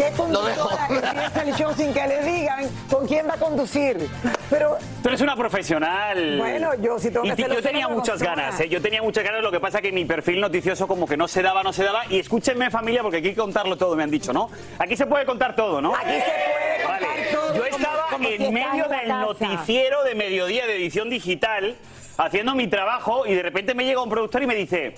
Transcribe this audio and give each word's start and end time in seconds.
¿Qué 0.00 0.10
conductora 0.16 0.86
empieza 0.88 1.42
el 1.42 1.54
show 1.56 1.74
sin 1.76 1.92
que 1.92 2.06
le 2.06 2.22
digan 2.22 2.64
con 2.90 3.06
quién 3.06 3.28
va 3.28 3.34
a 3.34 3.36
conducir? 3.36 4.08
Pero 4.48 4.78
Tú 5.02 5.08
eres 5.08 5.20
una 5.20 5.36
profesional. 5.36 6.38
Bueno, 6.38 6.70
yo 6.76 6.98
sí 6.98 7.10
tengo 7.10 7.26
Y 7.26 7.30
que 7.30 7.36
ti- 7.36 7.42
hacerlo, 7.42 7.60
Yo 7.60 7.68
tenía 7.68 7.88
muchas 7.88 8.22
ganas, 8.22 8.58
¿eh? 8.60 8.68
Yo 8.70 8.80
tenía 8.80 9.02
muchas 9.02 9.22
ganas, 9.24 9.42
lo 9.42 9.50
que 9.50 9.60
pasa 9.60 9.82
que 9.82 9.92
mi 9.92 10.06
perfil 10.06 10.40
noticioso 10.40 10.86
como 10.88 11.06
que 11.06 11.16
no 11.18 11.28
se 11.28 11.42
daba, 11.42 11.62
no 11.62 11.72
se 11.74 11.84
daba. 11.84 12.04
Y 12.08 12.18
escúchenme, 12.18 12.70
familia, 12.70 13.02
porque 13.02 13.18
aquí 13.18 13.28
hay 13.28 13.34
que 13.34 13.40
contarlo 13.40 13.76
todo, 13.76 13.94
me 13.94 14.02
han 14.02 14.10
dicho, 14.10 14.32
¿no? 14.32 14.48
Aquí 14.78 14.96
se 14.96 15.06
puede 15.06 15.26
contar 15.26 15.54
todo, 15.54 15.82
¿no? 15.82 15.94
aquí 15.94 16.12
se 16.12 16.20
puede 16.20 16.82
contar 16.86 17.00
Vale. 17.08 17.22
todo. 17.32 17.54
Yo 17.54 17.62
como- 17.64 17.76
estaba 17.76 18.06
como 18.10 18.28
si 18.28 18.34
en 18.34 18.40
estás 18.42 18.52
medio 18.52 18.86
la 18.88 18.96
del 18.98 19.08
casa. 19.08 19.20
noticiero 19.20 20.04
de 20.04 20.14
mediodía 20.14 20.66
de 20.66 20.76
edición 20.76 21.10
digital, 21.10 21.76
haciendo 22.16 22.54
mi 22.54 22.68
trabajo, 22.68 23.26
y 23.26 23.34
de 23.34 23.42
repente 23.42 23.74
me 23.74 23.84
llega 23.84 24.02
un 24.02 24.08
productor 24.08 24.42
y 24.42 24.46
me 24.46 24.54
dice... 24.54 24.94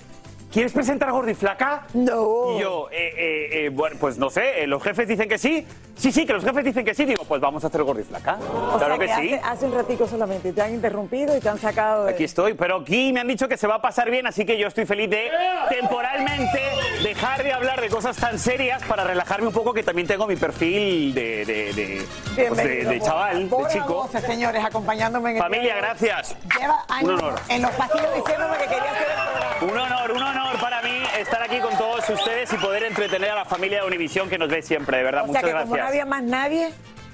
¿Quieres 0.53 0.73
presentar 0.73 1.09
a 1.09 1.13
Gordi 1.13 1.33
Flaca? 1.35 1.87
No. 1.95 2.57
Y 2.57 2.61
yo, 2.61 2.89
eh, 2.91 3.15
eh, 3.17 3.49
eh, 3.67 3.69
bueno, 3.73 3.97
pues 3.99 4.19
no 4.19 4.29
sé, 4.29 4.63
eh, 4.63 4.67
los 4.67 4.83
jefes 4.83 5.09
dicen 5.09 5.27
que 5.29 5.39
sí. 5.39 5.67
Sí, 5.97 6.11
sí, 6.13 6.27
que 6.27 6.33
los 6.35 6.45
jefes 6.45 6.63
dicen 6.65 6.85
que 6.85 6.95
sí. 6.95 7.05
Digo, 7.07 7.25
pues 7.25 7.41
vamos 7.41 7.65
a 7.65 7.69
hacer 7.69 7.83
Gordi 7.83 8.03
Flaca. 8.03 8.37
Claro 8.79 8.97
sea, 8.97 8.99
que, 8.99 9.07
sí. 9.23 9.35
Hace, 9.35 9.41
hace 9.45 9.67
un 9.67 9.75
ratico 9.75 10.07
solamente 10.07 10.53
te 10.53 10.61
han 10.61 10.75
interrumpido 10.75 11.35
y 11.37 11.41
te 11.41 11.49
han 11.49 11.59
sacado 11.59 12.05
de... 12.05 12.13
Aquí 12.13 12.25
estoy, 12.25 12.53
pero 12.55 12.77
aquí 12.81 13.13
me 13.15 13.21
han 13.21 13.29
dicho 13.29 13.49
que 13.49 13.57
se 13.57 13.67
va 13.67 13.77
a 13.77 13.83
pasar 13.83 14.11
bien, 14.11 14.27
así 14.27 14.45
que 14.45 14.59
yo 14.59 14.67
estoy 14.69 14.85
feliz 14.85 15.09
de 15.09 15.31
temporalmente 15.71 16.61
dejar 17.03 17.43
de 17.43 17.53
hablar 17.53 17.81
de 17.81 17.89
cosas 17.89 18.17
tan 18.17 18.39
serias 18.39 18.83
para 18.85 19.05
relajarme 19.05 19.47
un 19.47 19.53
poco, 19.55 19.73
que 19.73 19.83
también 19.83 20.07
tengo 20.07 20.27
mi 20.27 20.37
perfil 20.37 21.15
de, 21.15 21.45
de, 21.47 21.73
de- 21.73 22.07
pues 22.49 22.57
de- 22.57 22.85
de 22.85 23.01
chaval, 23.01 23.49
de 23.49 23.57
chico. 23.71 24.09
señores, 24.27 24.65
acompañándome 24.65 25.31
en 25.31 25.37
el 25.37 25.43
Familia, 25.43 25.77
gracias. 25.77 26.37
Lleva 26.61 26.85
años 26.89 27.11
Un 27.11 27.19
honor. 27.27 27.41
en 27.49 27.63
los 27.63 27.71
pasillos 27.73 28.15
diciéndome 28.17 28.57
que 28.59 28.65
quería 28.65 28.91
hacer 28.93 29.07
el 29.09 29.59
programa. 29.61 29.73
Un 29.73 29.79
honor, 29.79 30.13
un 30.13 30.23
honor 30.23 30.42
estar 31.23 31.43
aquí 31.43 31.59
con 31.61 31.77
todos 31.77 32.09
ustedes 32.09 32.53
y 32.53 32.57
poder 32.59 32.85
entretener 32.85 33.31
a 33.31 33.35
la 33.37 33.45
familia 33.45 33.81
de 33.81 33.87
Univisión 33.87 34.29
que 34.29 34.39
nos 34.39 34.49
ve 34.49 34.63
siempre, 34.63 34.99
de 34.99 35.03
verdad. 35.05 35.23
O 35.23 35.33
sea 35.33 35.41
Muchas 35.41 35.45
que 35.45 35.51
como 35.53 35.65
no 35.65 35.71
gracias. 35.73 35.89
había 35.89 36.07
más 36.07 36.23
nadie, 36.23 36.71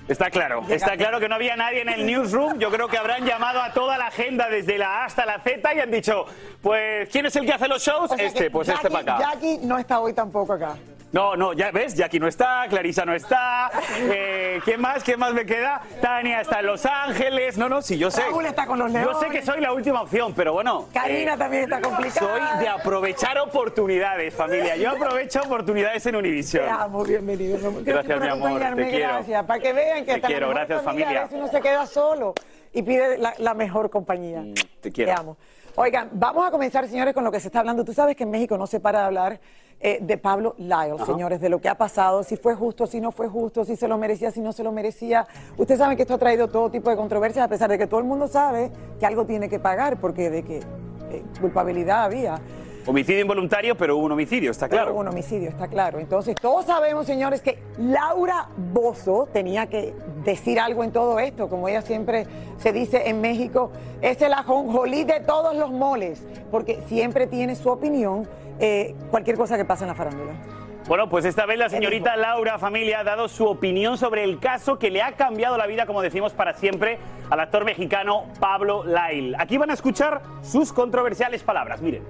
Está 0.08 0.30
claro, 0.30 0.64
está 0.70 0.96
claro 0.96 1.20
que 1.20 1.28
no 1.28 1.34
había 1.34 1.54
nadie 1.54 1.82
en 1.82 1.90
el 1.90 2.06
newsroom. 2.06 2.58
Yo 2.58 2.70
creo 2.70 2.88
que 2.88 2.96
habrán 2.96 3.26
llamado 3.26 3.60
a 3.60 3.74
toda 3.74 3.98
la 3.98 4.06
agenda 4.06 4.48
desde 4.48 4.78
la 4.78 5.02
A 5.02 5.04
hasta 5.04 5.26
la 5.26 5.38
Z 5.40 5.74
y 5.74 5.80
han 5.80 5.90
dicho, 5.90 6.24
pues, 6.62 7.10
¿quién 7.10 7.26
es 7.26 7.36
el 7.36 7.44
que 7.44 7.52
hace 7.52 7.68
los 7.68 7.82
shows? 7.82 8.10
o 8.10 8.16
sea 8.16 8.24
este, 8.26 8.50
pues 8.50 8.68
este 8.70 8.88
Jackie- 8.88 8.90
para 9.04 9.16
acá. 9.16 9.32
Jackie 9.34 9.58
no 9.66 9.78
está 9.78 10.00
hoy 10.00 10.14
tampoco 10.14 10.54
acá. 10.54 10.76
No, 11.10 11.36
no, 11.36 11.54
ya 11.54 11.70
ves, 11.70 11.94
Jackie 11.94 12.20
no 12.20 12.28
está, 12.28 12.66
Clarisa 12.68 13.06
no 13.06 13.14
está, 13.14 13.70
eh, 13.98 14.60
¿quién 14.62 14.78
más? 14.78 15.02
¿Quién 15.02 15.18
más 15.18 15.32
me 15.32 15.46
queda? 15.46 15.80
Tania 16.02 16.42
está 16.42 16.60
en 16.60 16.66
Los 16.66 16.84
Ángeles, 16.84 17.56
no, 17.56 17.66
no, 17.68 17.80
sí, 17.80 17.96
yo 17.96 18.10
sé. 18.10 18.20
Raúl 18.22 18.44
está 18.44 18.66
con 18.66 18.78
los 18.78 18.92
Yo 18.92 18.98
sé 18.98 19.04
Leones. 19.22 19.32
que 19.32 19.42
soy 19.42 19.60
la 19.62 19.72
última 19.72 20.02
opción, 20.02 20.34
pero 20.34 20.52
bueno. 20.52 20.86
Karina 20.92 21.34
eh, 21.34 21.38
también 21.38 21.62
está 21.64 21.80
complicada. 21.80 22.50
Soy 22.50 22.60
de 22.60 22.68
aprovechar 22.68 23.38
oportunidades, 23.38 24.34
familia. 24.34 24.76
Yo 24.76 24.90
aprovecho 24.90 25.40
oportunidades 25.40 26.04
en 26.04 26.16
Univision. 26.16 26.64
Te 26.66 26.70
amo, 26.70 27.02
bienvenido. 27.02 27.56
Gracias, 27.58 27.84
Gracias, 27.84 28.20
mi 28.20 28.28
amor, 28.28 28.60
te 28.76 28.88
quiero. 28.90 29.08
Gracias, 29.14 29.44
para 29.46 29.60
que 29.60 29.72
vean 29.72 29.98
que 30.00 30.04
Te 30.04 30.12
hasta 30.12 30.28
quiero, 30.28 30.48
gracias, 30.50 30.82
familia. 30.82 31.20
A 31.20 31.22
veces 31.24 31.38
uno 31.38 31.48
se 31.48 31.60
queda 31.62 31.86
solo 31.86 32.34
y 32.74 32.82
pide 32.82 33.16
la, 33.16 33.32
la 33.38 33.54
mejor 33.54 33.88
compañía. 33.88 34.40
Mm, 34.40 34.54
te 34.82 34.92
quiero. 34.92 35.14
amo. 35.16 35.36
Oigan, 35.80 36.10
vamos 36.12 36.44
a 36.44 36.50
comenzar, 36.50 36.88
señores, 36.88 37.14
con 37.14 37.22
lo 37.22 37.30
que 37.30 37.38
se 37.38 37.46
está 37.46 37.60
hablando. 37.60 37.84
Tú 37.84 37.92
sabes 37.92 38.16
que 38.16 38.24
en 38.24 38.32
México 38.32 38.58
no 38.58 38.66
se 38.66 38.80
para 38.80 38.98
de 38.98 39.04
hablar 39.04 39.40
eh, 39.78 39.98
de 40.00 40.18
Pablo 40.18 40.56
Lyle, 40.58 40.96
señores, 41.06 41.40
de 41.40 41.48
lo 41.48 41.60
que 41.60 41.68
ha 41.68 41.76
pasado, 41.76 42.24
si 42.24 42.36
fue 42.36 42.56
justo, 42.56 42.88
si 42.88 43.00
no 43.00 43.12
fue 43.12 43.28
justo, 43.28 43.64
si 43.64 43.76
se 43.76 43.86
lo 43.86 43.96
merecía, 43.96 44.32
si 44.32 44.40
no 44.40 44.52
se 44.52 44.64
lo 44.64 44.72
merecía. 44.72 45.28
Ustedes 45.56 45.78
saben 45.78 45.96
que 45.96 46.02
esto 46.02 46.14
ha 46.14 46.18
traído 46.18 46.48
todo 46.48 46.68
tipo 46.68 46.90
de 46.90 46.96
controversias, 46.96 47.44
a 47.44 47.48
pesar 47.48 47.70
de 47.70 47.78
que 47.78 47.86
todo 47.86 48.00
el 48.00 48.06
mundo 48.06 48.26
sabe 48.26 48.72
que 48.98 49.06
algo 49.06 49.24
tiene 49.24 49.48
que 49.48 49.60
pagar, 49.60 50.00
porque 50.00 50.30
de 50.30 50.42
que 50.42 50.56
eh, 51.12 51.22
culpabilidad 51.40 52.02
había. 52.02 52.40
Homicidio 52.86 53.20
involuntario, 53.20 53.76
pero 53.76 53.96
hubo 53.96 54.06
un 54.06 54.12
homicidio, 54.12 54.50
está 54.50 54.68
Claro. 54.68 54.86
claro. 54.86 55.00
Un 55.00 55.08
homicidio, 55.08 55.50
está 55.50 55.68
claro. 55.68 55.98
Entonces, 55.98 56.34
todos 56.40 56.64
sabemos, 56.64 57.06
señores, 57.06 57.42
que 57.42 57.58
Laura 57.78 58.48
Bozo 58.56 59.28
tenía 59.32 59.66
que 59.66 59.92
decir 60.24 60.58
algo 60.58 60.84
en 60.84 60.92
todo 60.92 61.18
esto. 61.18 61.48
Como 61.48 61.68
ella 61.68 61.82
siempre 61.82 62.26
se 62.56 62.72
dice 62.72 63.08
en 63.08 63.20
México, 63.20 63.70
es 64.00 64.22
el 64.22 64.32
ajonjolí 64.32 65.04
de 65.04 65.20
todos 65.20 65.54
los 65.54 65.70
moles, 65.70 66.26
porque 66.50 66.80
siempre 66.86 67.26
tiene 67.26 67.54
su 67.56 67.68
opinión, 67.68 68.26
eh, 68.58 68.94
cualquier 69.10 69.36
cosa 69.36 69.56
que 69.56 69.64
pasa 69.64 69.84
en 69.84 69.88
la 69.88 69.94
farándula. 69.94 70.32
Bueno, 70.86 71.10
pues 71.10 71.26
esta 71.26 71.44
vez 71.44 71.58
la 71.58 71.68
señorita 71.68 72.16
Laura 72.16 72.58
Familia 72.58 73.00
ha 73.00 73.04
dado 73.04 73.28
su 73.28 73.44
opinión 73.46 73.98
sobre 73.98 74.24
el 74.24 74.38
caso 74.40 74.78
que 74.78 74.90
le 74.90 75.02
ha 75.02 75.12
cambiado 75.12 75.58
la 75.58 75.66
vida, 75.66 75.84
como 75.84 76.00
decimos, 76.00 76.32
para 76.32 76.54
siempre 76.54 76.98
al 77.28 77.40
actor 77.40 77.66
mexicano 77.66 78.24
Pablo 78.40 78.84
Lyle. 78.86 79.36
Aquí 79.38 79.58
van 79.58 79.70
a 79.70 79.74
escuchar 79.74 80.22
sus 80.40 80.72
controversiales 80.72 81.42
palabras, 81.42 81.82
miren. 81.82 82.04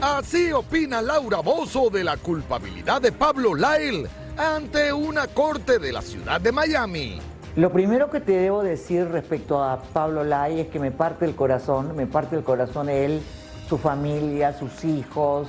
Así 0.00 0.50
opina 0.50 1.02
Laura 1.02 1.40
Bozo 1.40 1.90
de 1.90 2.02
la 2.02 2.16
culpabilidad 2.16 3.02
de 3.02 3.12
Pablo 3.12 3.54
Lyle 3.54 4.08
ante 4.34 4.94
una 4.94 5.26
corte 5.26 5.78
de 5.78 5.92
la 5.92 6.00
ciudad 6.00 6.40
de 6.40 6.52
Miami. 6.52 7.18
Lo 7.56 7.70
primero 7.70 8.08
que 8.08 8.20
te 8.20 8.32
debo 8.32 8.62
decir 8.62 9.06
respecto 9.08 9.62
a 9.62 9.82
Pablo 9.82 10.24
Lai 10.24 10.60
es 10.60 10.68
que 10.68 10.78
me 10.78 10.90
parte 10.90 11.26
el 11.26 11.34
corazón, 11.34 11.94
me 11.94 12.06
parte 12.06 12.34
el 12.34 12.42
corazón 12.42 12.88
él, 12.88 13.20
su 13.68 13.76
familia, 13.76 14.58
sus 14.58 14.84
hijos. 14.86 15.48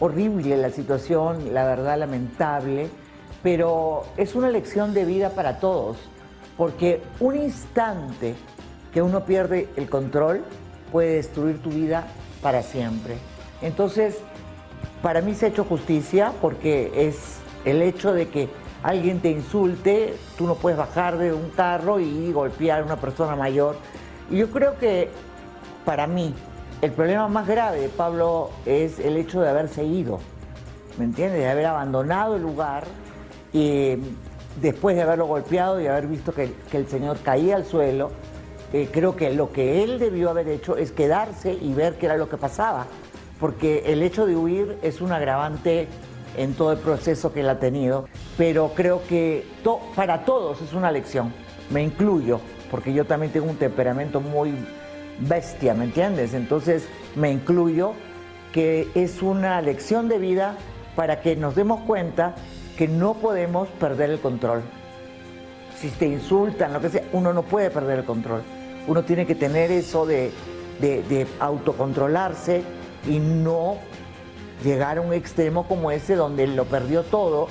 Horrible 0.00 0.58
la 0.58 0.68
situación, 0.68 1.54
la 1.54 1.64
verdad 1.64 1.98
lamentable, 1.98 2.90
pero 3.42 4.04
es 4.18 4.34
una 4.34 4.50
lección 4.50 4.92
de 4.92 5.06
vida 5.06 5.30
para 5.30 5.60
todos, 5.60 5.96
porque 6.58 7.00
un 7.20 7.36
instante 7.36 8.34
que 8.92 9.00
uno 9.00 9.24
pierde 9.24 9.70
el 9.76 9.88
control 9.88 10.44
puede 10.92 11.14
destruir 11.14 11.62
tu 11.62 11.70
vida 11.70 12.06
para 12.42 12.62
siempre. 12.62 13.16
Entonces, 13.62 14.18
para 15.02 15.20
mí 15.20 15.34
se 15.34 15.46
ha 15.46 15.48
hecho 15.48 15.64
justicia 15.64 16.32
porque 16.40 16.92
es 16.94 17.38
el 17.64 17.82
hecho 17.82 18.12
de 18.12 18.28
que 18.28 18.48
alguien 18.82 19.20
te 19.20 19.30
insulte, 19.30 20.14
tú 20.36 20.46
no 20.46 20.54
puedes 20.54 20.78
bajar 20.78 21.18
de 21.18 21.32
un 21.32 21.50
carro 21.50 22.00
y 22.00 22.32
golpear 22.32 22.82
a 22.82 22.84
una 22.84 22.96
persona 22.96 23.36
mayor. 23.36 23.76
Y 24.30 24.38
yo 24.38 24.50
creo 24.50 24.78
que 24.78 25.08
para 25.84 26.06
mí 26.06 26.34
el 26.80 26.92
problema 26.92 27.28
más 27.28 27.46
grave 27.46 27.80
de 27.80 27.88
Pablo 27.88 28.50
es 28.66 28.98
el 28.98 29.16
hecho 29.16 29.40
de 29.40 29.48
haberse 29.48 29.84
ido, 29.84 30.20
¿me 30.96 31.04
entiendes? 31.04 31.40
De 31.40 31.48
haber 31.48 31.66
abandonado 31.66 32.36
el 32.36 32.42
lugar 32.42 32.84
y 33.52 33.96
después 34.60 34.94
de 34.94 35.02
haberlo 35.02 35.26
golpeado 35.26 35.80
y 35.80 35.86
haber 35.86 36.06
visto 36.06 36.32
que, 36.32 36.52
que 36.70 36.76
el 36.76 36.86
señor 36.86 37.18
caía 37.18 37.56
al 37.56 37.64
suelo, 37.64 38.10
eh, 38.72 38.88
creo 38.92 39.16
que 39.16 39.32
lo 39.32 39.50
que 39.50 39.82
él 39.82 39.98
debió 39.98 40.28
haber 40.28 40.48
hecho 40.48 40.76
es 40.76 40.92
quedarse 40.92 41.54
y 41.54 41.72
ver 41.72 41.96
qué 41.96 42.06
era 42.06 42.16
lo 42.16 42.28
que 42.28 42.36
pasaba, 42.36 42.86
porque 43.40 43.84
el 43.86 44.02
hecho 44.02 44.26
de 44.26 44.36
huir 44.36 44.78
es 44.82 45.00
un 45.00 45.12
agravante 45.12 45.88
en 46.36 46.54
todo 46.54 46.72
el 46.72 46.78
proceso 46.78 47.32
que 47.32 47.40
él 47.40 47.48
ha 47.48 47.58
tenido, 47.58 48.08
pero 48.36 48.72
creo 48.74 49.02
que 49.08 49.46
para 49.96 50.24
todos 50.24 50.60
es 50.60 50.72
una 50.72 50.92
lección, 50.92 51.32
me 51.70 51.82
incluyo, 51.82 52.40
porque 52.70 52.92
yo 52.92 53.04
también 53.04 53.32
tengo 53.32 53.46
un 53.46 53.56
temperamento 53.56 54.20
muy 54.20 54.54
bestia, 55.20 55.74
¿me 55.74 55.84
entiendes? 55.84 56.34
Entonces 56.34 56.86
me 57.16 57.32
incluyo 57.32 57.92
que 58.52 58.88
es 58.94 59.22
una 59.22 59.60
lección 59.60 60.08
de 60.08 60.18
vida 60.18 60.56
para 60.94 61.20
que 61.20 61.36
nos 61.36 61.54
demos 61.54 61.80
cuenta 61.80 62.34
que 62.76 62.88
no 62.88 63.14
podemos 63.14 63.68
perder 63.80 64.10
el 64.10 64.20
control. 64.20 64.62
Si 65.76 65.88
te 65.90 66.06
insultan, 66.06 66.72
lo 66.72 66.80
que 66.80 66.88
sea, 66.88 67.02
uno 67.12 67.32
no 67.32 67.42
puede 67.42 67.70
perder 67.70 68.00
el 68.00 68.04
control. 68.04 68.42
Uno 68.86 69.02
tiene 69.04 69.26
que 69.26 69.34
tener 69.34 69.70
eso 69.70 70.06
de 70.06 70.32
autocontrolarse 71.40 72.62
y 73.06 73.18
no 73.18 73.76
llegar 74.64 74.98
a 74.98 75.00
un 75.00 75.12
extremo 75.12 75.66
como 75.68 75.90
ese 75.90 76.16
donde 76.16 76.46
lo 76.46 76.64
perdió 76.64 77.02
todo, 77.04 77.48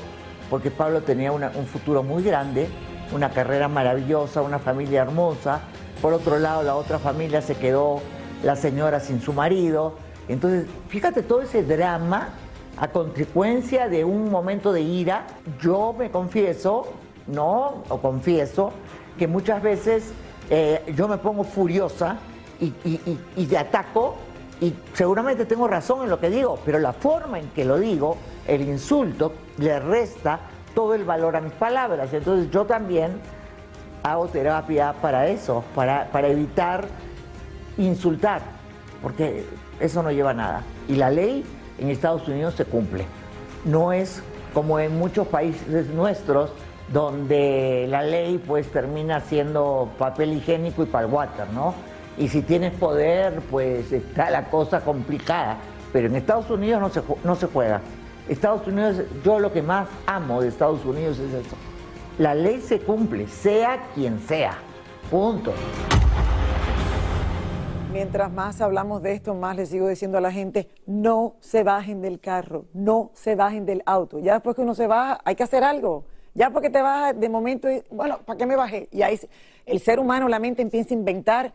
porque 0.50 0.72
Pablo 0.72 1.02
tenía 1.02 1.32
un 1.32 1.66
futuro 1.66 2.04
muy 2.04 2.24
grande, 2.24 2.68
una 3.14 3.30
carrera 3.30 3.68
maravillosa, 3.68 4.42
una 4.42 4.60
familia 4.60 5.02
hermosa. 5.02 5.62
Por 6.02 6.14
otro 6.14 6.38
lado, 6.40 6.64
la 6.64 6.76
otra 6.76 7.00
familia 7.00 7.42
se 7.42 7.56
quedó 7.56 8.02
la 8.44 8.56
señora 8.56 9.00
sin 9.00 9.22
su 9.22 9.34
marido. 9.34 9.94
Entonces, 10.28 10.66
fíjate 10.90 11.24
todo 11.24 11.42
ese 11.42 11.64
drama 11.64 12.30
a 12.78 12.90
consecuencia 12.90 13.88
de 13.90 14.04
un 14.06 14.30
momento 14.30 14.72
de 14.74 14.82
ira. 14.82 15.26
Yo 15.62 15.96
me 15.98 16.12
confieso, 16.12 16.88
no, 17.28 17.84
o 17.90 17.98
confieso, 18.00 18.72
que 19.18 19.28
muchas 19.28 19.62
veces 19.64 20.12
eh, 20.50 20.82
yo 20.96 21.08
me 21.08 21.18
pongo 21.18 21.44
furiosa 21.44 22.18
y, 22.60 22.66
y- 22.86 23.20
y- 23.36 23.44
y 23.50 23.56
ataco 23.56 24.16
y 24.60 24.74
seguramente 24.94 25.46
tengo 25.46 25.68
razón 25.68 26.04
en 26.04 26.10
lo 26.10 26.20
que 26.20 26.30
digo, 26.30 26.60
pero 26.66 26.80
la 26.80 26.94
forma 26.94 27.40
en 27.40 27.50
que 27.50 27.64
lo 27.64 27.78
digo, 27.78 28.18
el 28.48 28.62
insulto, 28.62 29.34
le 29.58 29.80
resta 29.80 30.40
todo 30.74 30.96
el 30.96 31.04
valor 31.04 31.36
a 31.36 31.42
mis 31.42 31.54
palabras. 31.54 32.12
Entonces 32.14 32.50
yo 32.50 32.66
también 32.66 33.20
hago 34.04 34.28
terapia 34.28 34.94
para 35.02 35.28
eso, 35.28 35.64
para, 35.76 36.08
para 36.12 36.28
evitar 36.28 36.88
insultar, 37.78 38.42
porque 39.02 39.46
eso 39.80 40.02
no 40.02 40.12
lleva 40.12 40.32
a 40.32 40.36
nada. 40.36 40.64
Y 40.88 40.96
la 40.96 41.12
ley 41.12 41.46
en 41.78 41.90
Estados 41.90 42.28
Unidos 42.28 42.56
se 42.56 42.66
cumple. 42.66 43.06
No 43.66 43.94
es 43.94 44.24
como 44.54 44.80
en 44.80 44.98
muchos 44.98 45.28
países 45.28 45.88
nuestros, 45.90 46.52
donde 46.92 47.86
la 47.90 48.02
ley 48.02 48.38
pues 48.38 48.72
termina 48.72 49.20
siendo 49.20 49.90
papel 50.00 50.34
higiénico 50.34 50.84
y 50.84 50.86
palwater, 50.86 51.50
¿no? 51.52 51.76
Y 52.18 52.30
si 52.30 52.42
tienes 52.42 52.74
poder, 52.74 53.42
pues 53.52 53.92
está 53.92 54.32
la 54.32 54.50
cosa 54.50 54.82
complicada. 54.82 55.58
Pero 55.94 56.08
en 56.08 56.16
Estados 56.16 56.50
Unidos 56.50 56.82
no 56.82 56.90
se, 56.90 57.02
no 57.24 57.36
se 57.36 57.48
juega. 57.48 57.82
Estados 58.28 58.68
Unidos, 58.68 59.04
yo 59.24 59.40
lo 59.40 59.54
que 59.54 59.62
más 59.62 59.88
amo 60.06 60.42
de 60.42 60.48
Estados 60.48 60.84
Unidos 60.84 61.20
es 61.20 61.46
eso. 61.46 61.56
La 62.18 62.34
ley 62.34 62.60
se 62.60 62.80
cumple, 62.80 63.28
sea 63.28 63.88
quien 63.94 64.20
sea. 64.20 64.58
Punto. 65.12 65.54
Mientras 67.94 68.32
más 68.32 68.62
hablamos 68.62 69.02
de 69.04 69.14
esto, 69.14 69.36
más 69.36 69.56
le 69.56 69.66
sigo 69.66 69.88
diciendo 69.88 70.18
a 70.18 70.22
la 70.22 70.32
gente, 70.32 70.68
no 70.88 71.36
se 71.40 71.64
bajen 71.64 72.02
del 72.02 72.20
carro, 72.20 72.66
no 72.74 73.12
se 73.14 73.36
bajen 73.36 73.66
del 73.66 73.84
auto. 73.86 74.20
Ya 74.20 74.34
después 74.34 74.56
que 74.56 74.64
uno 74.64 74.76
se 74.76 74.88
baja, 74.88 75.20
hay 75.24 75.36
que 75.36 75.44
hacer 75.44 75.64
algo. 75.64 76.04
Ya 76.34 76.50
porque 76.50 76.70
te 76.70 76.82
bajas 76.82 77.20
de 77.20 77.30
momento, 77.30 77.68
bueno, 77.90 78.20
¿para 78.26 78.38
qué 78.38 78.46
me 78.46 78.56
bajé? 78.56 78.90
Y 78.92 79.04
ahí 79.04 79.20
el 79.66 79.80
ser 79.80 80.00
humano, 80.00 80.28
la 80.28 80.40
mente 80.40 80.62
empieza 80.62 80.94
a 80.94 80.98
inventar 80.98 81.54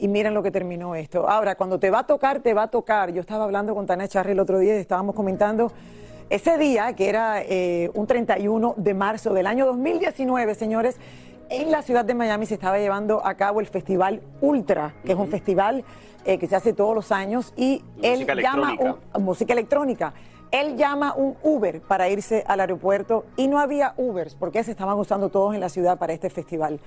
y 0.00 0.08
miren 0.08 0.34
lo 0.34 0.42
que 0.42 0.50
terminó 0.50 0.94
esto. 0.94 1.28
Ahora, 1.28 1.54
cuando 1.54 1.78
te 1.78 1.90
va 1.90 2.00
a 2.00 2.06
tocar, 2.06 2.40
te 2.40 2.54
va 2.54 2.64
a 2.64 2.68
tocar. 2.68 3.12
Yo 3.12 3.20
estaba 3.20 3.44
hablando 3.44 3.74
con 3.74 3.86
Tania 3.86 4.08
Charri 4.08 4.32
el 4.32 4.40
otro 4.40 4.58
día 4.58 4.74
y 4.74 4.78
estábamos 4.80 5.14
comentando 5.14 5.70
ese 6.30 6.56
día, 6.56 6.94
que 6.94 7.08
era 7.08 7.42
eh, 7.42 7.90
un 7.92 8.06
31 8.06 8.74
de 8.76 8.94
marzo 8.94 9.34
del 9.34 9.46
año 9.46 9.66
2019, 9.66 10.54
señores, 10.54 10.96
en 11.50 11.70
la 11.70 11.82
ciudad 11.82 12.04
de 12.04 12.14
Miami 12.14 12.46
se 12.46 12.54
estaba 12.54 12.78
llevando 12.78 13.26
a 13.26 13.34
cabo 13.34 13.60
el 13.60 13.66
Festival 13.66 14.22
Ultra, 14.40 14.94
que 15.04 15.12
es 15.12 15.18
un 15.18 15.28
festival 15.28 15.84
eh, 16.24 16.38
que 16.38 16.46
se 16.46 16.54
hace 16.54 16.72
todos 16.72 16.94
los 16.94 17.10
años 17.10 17.52
y 17.56 17.84
él 18.02 18.26
llama 18.40 18.76
música 19.18 19.52
electrónica. 19.52 20.14
Él 20.52 20.76
llama 20.76 21.14
un 21.14 21.36
Uber 21.42 21.80
para 21.80 22.08
irse 22.08 22.44
al 22.46 22.60
aeropuerto 22.60 23.24
y 23.36 23.48
no 23.48 23.58
había 23.58 23.94
Ubers 23.96 24.34
porque 24.34 24.62
se 24.64 24.70
estaban 24.70 24.98
usando 24.98 25.28
todos 25.28 25.54
en 25.54 25.60
la 25.60 25.68
ciudad 25.68 25.98
para 25.98 26.12
este 26.12 26.30
festival. 26.30 26.80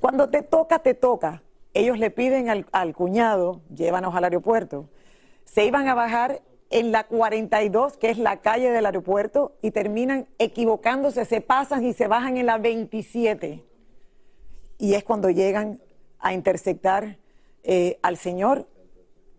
Cuando 0.00 0.28
te 0.28 0.42
toca, 0.42 0.78
te 0.78 0.94
toca. 0.94 1.42
Ellos 1.76 1.98
le 1.98 2.10
piden 2.10 2.48
al, 2.48 2.94
cuñado, 2.94 3.60
llévanos 3.74 4.14
al 4.14 4.24
aeropuerto. 4.24 4.88
Se 5.44 5.64
iban 5.64 5.88
a 5.88 5.94
bajar 5.94 6.42
en 6.70 6.90
la 6.90 7.04
42, 7.04 7.96
que 7.96 8.10
es 8.10 8.18
la 8.18 8.38
calle 8.40 8.70
del 8.70 8.86
aeropuerto, 8.86 9.56
y 9.62 9.70
terminan 9.70 10.26
equivocándose, 10.38 11.24
se 11.24 11.40
pasan 11.40 11.84
y 11.84 11.92
se 11.92 12.08
bajan 12.08 12.38
en 12.38 12.46
la 12.46 12.58
27 12.58 13.62
y 14.78 14.94
es 14.94 15.04
cuando 15.04 15.30
llegan 15.30 15.80
a 16.18 16.32
intersectar 16.32 17.18
eh, 17.62 17.98
al 18.02 18.16
Señor. 18.16 18.66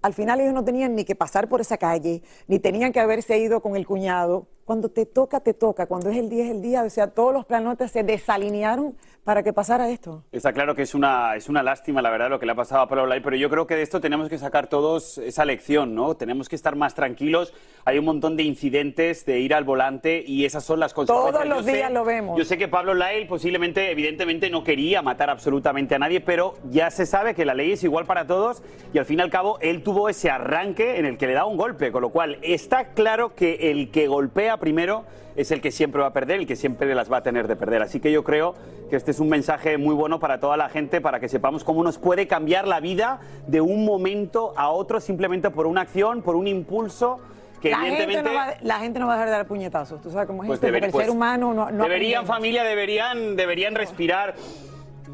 Al 0.01 0.13
final 0.13 0.40
ellos 0.40 0.54
no 0.54 0.63
tenían 0.63 0.95
ni 0.95 1.06
que 1.06 1.16
pasar 1.16 1.50
por 1.50 1.62
esa 1.62 1.78
calle, 1.78 2.22
ni 2.48 2.60
tenían 2.60 2.92
que 2.92 3.00
haberse 3.00 3.38
ido 3.40 3.62
con 3.62 3.75
el 3.75 3.86
cuñado. 3.86 4.48
Cuando 4.68 4.90
te 4.90 5.06
toca, 5.06 5.40
te 5.40 5.54
toca. 5.54 5.86
Cuando 5.86 6.10
es 6.10 6.18
el 6.18 6.30
día, 6.30 6.44
es 6.44 6.52
el 6.52 6.62
día. 6.62 6.84
O 6.84 6.90
sea, 6.90 7.08
todos 7.08 7.31
los 7.31 7.46
planotes 7.46 7.90
se 7.90 8.04
desalinearon 8.04 8.98
para 9.24 9.44
que 9.44 9.52
pasara 9.52 9.90
esto. 9.90 10.24
Está 10.31 10.54
claro 10.54 10.74
que 10.74 10.84
es 10.84 10.96
una, 10.96 11.36
es 11.36 11.50
una 11.50 11.62
lástima, 11.62 12.02
la 12.02 12.10
verdad, 12.10 12.30
lo 12.30 12.40
que 12.40 12.46
le 12.46 12.54
ha 12.54 12.56
pasado 12.56 12.81
a 12.81 12.88
Pablo 12.88 13.06
Lai, 13.06 13.19
pero 13.19 13.36
yo 13.36 13.50
creo 13.50 13.68
que 13.68 13.75
de 13.75 13.81
esto 13.81 14.00
tenemos 14.00 14.30
que 14.30 14.38
sacar 14.38 14.68
todos 14.68 15.18
esa 15.18 15.44
lección, 15.44 15.96
¿no? 15.96 16.16
Tenemos 16.16 16.48
que 16.48 16.56
estar 16.56 16.78
más 16.78 16.96
tranquilos. 16.96 17.54
Hay 17.84 17.98
un 17.98 18.06
montón 18.06 18.38
de 18.38 18.44
incidentes 18.44 19.25
de 19.25 19.40
ir 19.40 19.54
al 19.54 19.66
volante 19.66 20.24
y 20.25 20.46
esas 20.46 20.64
son 20.64 20.80
las 20.80 20.94
consecuencias. 20.94 21.44
Todos 21.44 21.46
los 21.46 21.66
días 21.66 21.92
lo 21.92 22.06
vemos. 22.06 22.38
Yo 22.38 22.46
sé 22.46 22.58
que 22.58 22.69
Pablo 22.69 22.94
Lai 22.94 23.25
posiblemente, 23.28 23.92
evidentemente, 23.92 24.50
no 24.50 24.64
quería 24.64 25.02
matar 25.02 25.30
absolutamente 25.30 25.96
a 25.96 26.00
nadie, 26.00 26.22
pero 26.22 26.54
ya 26.69 26.90
se 26.90 27.06
sabe 27.06 27.36
que 27.36 27.44
la 27.44 27.54
ley 27.54 27.74
es 27.74 27.84
igual 27.84 28.06
para 28.06 28.28
todos 28.28 28.64
y 28.94 28.98
al 28.98 29.06
fin 29.06 29.19
y 29.19 29.22
al 29.24 29.30
cabo 29.30 29.60
él 29.60 29.84
tuvo 29.84 30.08
ese 30.08 30.30
arranque 30.30 31.00
en 31.00 31.06
el 31.06 31.18
que 31.18 31.28
le 31.28 31.34
da 31.34 31.46
un 31.46 31.58
golpe, 31.58 31.92
con 31.92 32.02
lo 32.02 32.12
cual 32.12 32.38
está 32.44 32.94
claro 32.94 33.36
que 33.36 33.72
el 33.72 33.92
que 33.92 34.08
golpea 34.08 34.56
primero 34.59 35.06
es 35.36 35.51
el 35.51 35.62
que 35.62 35.71
siempre 35.71 36.01
va 36.01 36.07
a 36.07 36.13
perder, 36.13 36.39
el 36.39 36.48
que 36.48 36.56
siempre 36.56 36.94
las 36.95 37.12
va 37.12 37.18
a 37.18 37.24
tener 37.24 37.48
de 37.48 37.56
perder. 37.56 37.81
Así 37.83 38.00
que 38.00 38.12
yo 38.12 38.24
creo 38.24 38.56
que 38.89 38.95
este 38.95 39.12
es 39.12 39.19
un 39.19 39.30
mensaje 39.30 39.77
muy 39.77 39.94
bueno 39.94 40.19
para 40.19 40.39
toda 40.39 40.57
la 40.57 40.69
gente, 40.69 41.00
para 41.00 41.19
que 41.19 41.30
sepamos 41.30 41.63
cómo 41.63 41.83
nos 41.83 42.00
puede 42.00 42.27
cambiar 42.27 42.68
la 42.68 42.80
vida 42.80 43.19
de 43.45 43.62
un 43.62 43.86
momento 43.86 44.54
a 44.57 44.69
otro 44.69 45.00
simplemente 45.00 45.50
por 45.51 45.68
una 45.68 45.81
acción, 45.81 46.21
por 46.21 46.36
un 46.36 46.48
impulso. 46.48 47.19
Que 47.62 47.71
la, 47.71 47.80
gente 47.80 48.21
no 48.21 48.33
va, 48.33 48.54
la 48.62 48.80
gente 48.80 49.00
no 49.00 49.07
va 49.07 49.13
a 49.13 49.15
dejar 49.15 49.30
de 49.30 49.36
dar 49.38 49.48
puñetazos, 49.48 50.00
tú 50.00 50.12
sabes 50.12 50.27
cómo 50.27 50.44
es 50.44 50.51
esto, 50.51 50.68
porque 50.68 50.86
el 50.86 50.92
ser 50.92 51.09
humano 51.09 51.56
no, 51.56 51.71
no 51.71 51.83
deberían 51.86 52.27
familia 52.27 52.63
deberían 52.63 53.36
deberían 53.36 53.74
respirar 53.74 54.36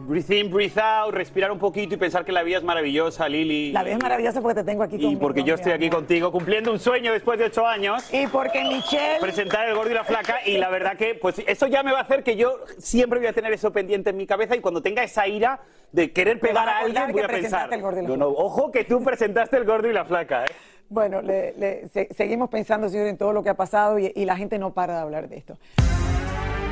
Breathe 0.05 0.31
in, 0.31 0.51
breathe 0.51 0.77
out, 0.77 1.13
respirar 1.13 1.49
un 1.49 1.59
poquito 1.59 1.95
y 1.95 1.97
pensar 1.97 2.25
que 2.25 2.33
la 2.33 2.43
vida 2.43 2.57
es 2.57 2.63
maravillosa, 2.63 3.29
Lili. 3.29 3.71
La 3.71 3.83
vida 3.83 3.95
es 3.95 4.03
maravillosa 4.03 4.41
porque 4.41 4.55
te 4.55 4.65
tengo 4.65 4.83
aquí 4.83 4.97
conmigo. 4.97 5.11
Y 5.13 5.15
porque 5.15 5.43
yo 5.43 5.55
estoy 5.55 5.71
aquí 5.71 5.89
contigo 5.89 6.29
cumpliendo 6.29 6.73
un 6.73 6.79
sueño 6.79 7.13
después 7.13 7.39
de 7.39 7.45
ocho 7.45 7.65
años. 7.65 8.03
Y 8.13 8.27
porque 8.27 8.63
Michelle... 8.65 9.21
Presentar 9.21 9.69
el 9.69 9.75
gordo 9.75 9.91
y 9.91 9.93
la 9.93 10.03
flaca 10.03 10.39
y 10.45 10.57
la 10.57 10.69
verdad 10.69 10.97
que 10.97 11.15
pues 11.15 11.41
eso 11.47 11.67
ya 11.67 11.83
me 11.83 11.93
va 11.93 11.99
a 11.99 12.01
hacer 12.01 12.21
que 12.21 12.35
yo 12.35 12.57
siempre 12.79 13.19
voy 13.19 13.27
a 13.27 13.33
tener 13.33 13.53
eso 13.53 13.71
pendiente 13.71 14.09
en 14.09 14.17
mi 14.17 14.27
cabeza 14.27 14.57
y 14.57 14.59
cuando 14.59 14.81
tenga 14.81 15.03
esa 15.03 15.25
ira 15.25 15.61
de 15.93 16.11
querer 16.11 16.37
pegar 16.37 16.67
a, 16.67 16.79
alguien 16.79 17.11
voy 17.13 17.21
a 17.21 17.27
pensar... 17.29 17.69
no, 17.79 18.17
no, 18.17 18.27
ojo 18.27 18.71
que 18.71 18.83
tú 18.83 19.01
presentaste 19.03 19.55
el 19.55 19.63
gordo 19.63 19.89
y 19.89 19.93
la 19.93 20.03
flaca, 20.03 20.43
¿eh? 20.43 20.51
Bueno, 20.89 21.21
le, 21.21 21.87
seguimos 22.11 22.49
pensando, 22.49 22.89
señor, 22.89 23.07
en 23.07 23.17
todo 23.17 23.31
lo 23.31 23.41
que 23.41 23.49
ha 23.49 23.55
pasado 23.55 23.97
y, 23.97 24.11
y 24.13 24.25
la 24.25 24.35
gente 24.35 24.59
no 24.59 24.73
para 24.73 24.95
de 24.95 24.99
hablar 24.99 25.29
de 25.29 25.37
esto. 25.37 25.57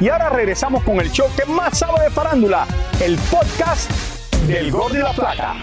Y 0.01 0.09
ahora 0.09 0.29
regresamos 0.29 0.83
con 0.83 0.99
el 0.99 1.11
show 1.11 1.27
que 1.37 1.45
más 1.45 1.77
sabe 1.77 2.05
de 2.05 2.09
farándula, 2.09 2.65
el 2.99 3.19
podcast 3.29 3.91
del 4.47 4.71
Gol 4.71 4.93
de 4.93 4.99
la 5.03 5.13
Plata. 5.13 5.57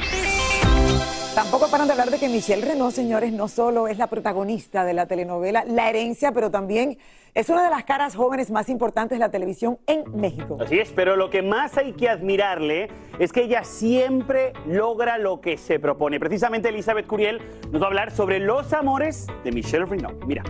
Tampoco 1.35 1.69
paran 1.69 1.89
de 1.89 1.95
hablar 1.95 2.11
de 2.11 2.21
que 2.21 2.29
Michelle 2.29 2.65
Renault, 2.65 2.95
señores, 2.95 3.33
no 3.33 3.49
solo 3.49 3.89
es 3.89 3.99
la 3.99 4.07
protagonista 4.07 4.85
de 4.85 4.95
la 4.95 5.07
telenovela 5.07 5.65
La 5.65 5.91
Herencia, 5.91 6.31
pero 6.31 6.53
también 6.53 6.99
es 7.35 7.49
una 7.49 7.65
de 7.65 7.71
las 7.71 7.83
caras 7.83 8.15
jóvenes 8.15 8.53
más 8.53 8.69
importantes 8.69 9.19
de 9.19 9.21
la 9.25 9.33
televisión 9.33 9.81
en 9.89 10.05
México. 10.17 10.57
Así 10.61 10.79
es, 10.79 10.91
pero 10.91 11.17
lo 11.17 11.31
que 11.31 11.43
más 11.43 11.77
hay 11.77 11.95
que 11.95 12.09
admirarle 12.09 12.91
es 13.19 13.33
que 13.33 13.43
ella 13.43 13.65
siempre 13.65 14.53
logra 14.69 15.19
lo 15.19 15.41
que 15.41 15.59
se 15.59 15.81
propone. 15.81 16.21
Precisamente 16.21 16.69
Elizabeth 16.69 17.09
Curiel 17.09 17.41
nos 17.73 17.83
va 17.83 17.87
a 17.87 17.89
hablar 17.89 18.13
sobre 18.13 18.39
los 18.39 18.73
amores 18.73 19.27
de 19.43 19.51
Michelle 19.51 19.85
Renault. 19.85 20.25
Mira. 20.27 20.45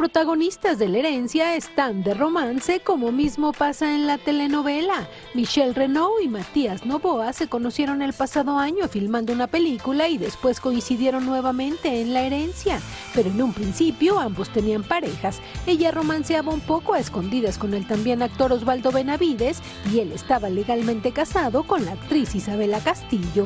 Protagonistas 0.00 0.78
de 0.78 0.88
la 0.88 0.96
herencia 0.96 1.56
están 1.56 2.02
de 2.02 2.14
romance, 2.14 2.80
como 2.80 3.12
mismo 3.12 3.52
pasa 3.52 3.94
en 3.94 4.06
la 4.06 4.16
telenovela. 4.16 5.06
Michelle 5.34 5.74
Renault 5.74 6.22
y 6.22 6.28
Matías 6.28 6.86
Novoa 6.86 7.34
se 7.34 7.48
conocieron 7.48 8.00
el 8.00 8.14
pasado 8.14 8.56
año 8.56 8.88
filmando 8.88 9.34
una 9.34 9.46
película 9.46 10.08
y 10.08 10.16
después 10.16 10.58
coincidieron 10.58 11.26
nuevamente 11.26 12.00
en 12.00 12.14
la 12.14 12.22
herencia. 12.22 12.80
Pero 13.14 13.28
en 13.28 13.42
un 13.42 13.52
principio 13.52 14.18
ambos 14.18 14.48
tenían 14.48 14.84
parejas. 14.84 15.42
Ella 15.66 15.90
romanceaba 15.90 16.50
un 16.50 16.60
poco 16.60 16.94
a 16.94 16.98
escondidas 16.98 17.58
con 17.58 17.74
el 17.74 17.86
también 17.86 18.22
actor 18.22 18.54
Osvaldo 18.54 18.92
Benavides 18.92 19.60
y 19.92 19.98
él 19.98 20.12
estaba 20.12 20.48
legalmente 20.48 21.12
casado 21.12 21.64
con 21.64 21.84
la 21.84 21.92
actriz 21.92 22.34
Isabela 22.34 22.80
Castillo. 22.80 23.44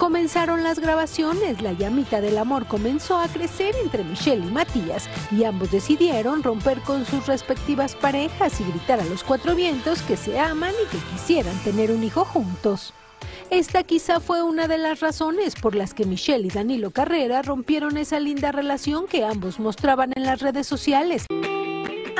Comenzaron 0.00 0.62
las 0.62 0.78
grabaciones, 0.78 1.60
la 1.60 1.74
llamita 1.74 2.22
del 2.22 2.38
amor 2.38 2.66
comenzó 2.66 3.18
a 3.18 3.28
crecer 3.28 3.74
entre 3.84 4.02
Michelle 4.02 4.46
y 4.46 4.50
Matías 4.50 5.10
y 5.30 5.44
ambos 5.44 5.72
decidieron 5.72 6.42
romper 6.42 6.80
con 6.80 7.04
sus 7.04 7.26
respectivas 7.26 7.94
parejas 7.96 8.58
y 8.62 8.64
gritar 8.64 8.98
a 8.98 9.04
los 9.04 9.22
cuatro 9.22 9.54
vientos 9.54 10.00
que 10.00 10.16
se 10.16 10.40
aman 10.40 10.72
y 10.72 10.88
que 10.90 11.04
quisieran 11.12 11.54
tener 11.64 11.90
un 11.90 12.02
hijo 12.02 12.24
juntos. 12.24 12.94
Esta 13.50 13.82
quizá 13.82 14.20
fue 14.20 14.42
una 14.42 14.68
de 14.68 14.78
las 14.78 15.00
razones 15.00 15.54
por 15.54 15.74
las 15.74 15.92
que 15.92 16.06
Michelle 16.06 16.46
y 16.46 16.50
Danilo 16.50 16.92
Carrera 16.92 17.42
rompieron 17.42 17.98
esa 17.98 18.20
linda 18.20 18.52
relación 18.52 19.06
que 19.06 19.26
ambos 19.26 19.60
mostraban 19.60 20.12
en 20.16 20.24
las 20.24 20.40
redes 20.40 20.66
sociales. 20.66 21.26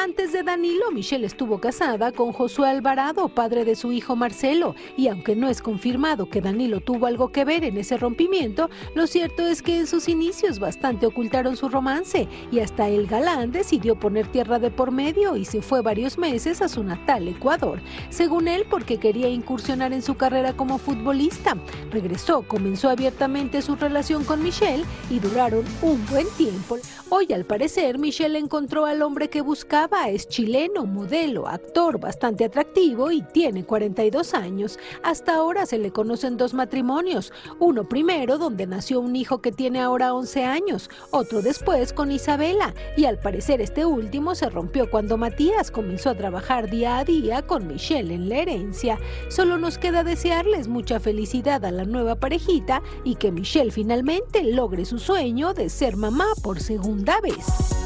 Antes 0.03 0.33
de 0.33 0.43
Danilo, 0.43 0.91
Michelle 0.93 1.27
estuvo 1.27 1.61
casada 1.61 2.11
con 2.11 2.33
Josué 2.33 2.71
Alvarado, 2.71 3.29
padre 3.29 3.67
de 3.67 3.77
su 3.77 3.93
hijo 3.93 4.17
Marcelo, 4.17 4.75
y 4.97 5.09
aunque 5.09 5.37
no 5.37 5.51
es 5.51 5.61
confirmado 5.61 6.31
que 6.31 6.41
Danilo 6.41 6.81
tuvo 6.81 7.05
algo 7.05 7.33
que 7.33 7.45
ver 7.45 7.65
en 7.65 7.77
ese 7.77 7.99
rompimiento, 7.99 8.71
lo 8.95 9.07
cierto 9.07 9.47
es 9.47 9.61
que 9.61 9.81
en 9.81 9.87
sus 9.87 10.09
inicios 10.09 10.59
bastante 10.59 11.05
ocultaron 11.05 11.55
su 11.55 11.69
romance 11.69 12.27
y 12.51 12.61
hasta 12.61 12.89
el 12.89 13.09
galán 13.09 13.53
decidió 13.53 13.95
poner 13.95 14.27
tierra 14.29 14.59
de 14.59 14.71
por 14.71 14.91
medio 14.91 15.37
y 15.37 15.45
se 15.45 15.61
fue 15.61 15.83
varios 15.83 16.17
meses 16.17 16.63
a 16.63 16.71
su 16.71 16.83
natal 16.83 17.29
Ecuador, 17.29 17.83
según 18.09 18.49
él 18.49 18.65
porque 18.71 18.97
quería 18.97 19.29
incursionar 19.29 19.93
en 19.93 20.01
su 20.01 20.15
carrera 20.15 20.55
como 20.55 20.79
futbolista. 20.79 21.59
Regresó, 21.91 22.41
comenzó 22.41 22.89
abiertamente 22.89 23.61
su 23.61 23.77
relación 23.77 24.25
con 24.25 24.43
Michelle 24.43 24.87
y 25.11 25.19
duraron 25.19 25.67
un 25.83 26.03
buen 26.07 26.27
tiempo. 26.39 26.79
Hoy 27.11 27.35
al 27.35 27.45
parecer 27.45 27.99
Michelle 27.99 28.39
encontró 28.39 28.87
al 28.87 29.03
hombre 29.03 29.29
que 29.29 29.43
buscaba 29.43 29.90
Es 29.91 30.27
chileno, 30.29 30.87
modelo, 30.87 31.47
actor 31.47 32.01
bastante 32.01 32.45
atractivo 32.45 33.11
y 33.11 33.23
tiene 33.23 33.65
42 33.65 34.33
años. 34.33 34.79
Hasta 35.03 35.35
ahora 35.35 35.67
se 35.67 35.79
le 35.79 35.93
conocen 35.93 36.39
dos 36.39 36.55
matrimonios, 36.55 37.33
uno 37.59 37.87
primero 37.87 38.39
donde 38.39 38.67
nació 38.67 39.01
un 39.01 39.15
hijo 39.15 39.43
que 39.43 39.53
tiene 39.53 39.81
ahora 39.81 40.15
11 40.15 40.45
años, 40.45 40.89
otro 41.11 41.43
después 41.43 41.93
con 41.93 42.11
Isabela 42.11 42.75
y 42.97 43.05
al 43.05 43.21
parecer 43.21 43.61
este 43.61 43.85
último 43.85 44.35
se 44.35 44.49
rompió 44.49 44.91
cuando 44.91 45.19
Matías 45.19 45.71
comenzó 45.71 46.11
a 46.11 46.17
trabajar 46.17 46.71
día 46.71 46.99
a 46.99 47.05
día 47.05 47.43
con 47.43 47.67
Michelle 47.67 48.15
en 48.15 48.29
la 48.29 48.39
herencia. 48.39 48.99
Solo 49.29 49.59
nos 49.59 49.77
queda 49.77 50.03
desearles 50.03 50.67
mucha 50.67 50.99
felicidad 50.99 51.65
a 51.65 51.71
la 51.71 51.85
nueva 51.85 52.15
parejita 52.17 52.83
y 53.05 53.17
que 53.17 53.31
Michelle 53.31 53.71
finalmente 53.71 54.45
logre 54.45 54.87
su 54.87 54.99
sueño 54.99 55.53
de 55.53 55.69
ser 55.69 55.97
mamá 55.97 56.27
por 56.43 56.59
segunda 56.59 57.21
vez. 57.21 57.80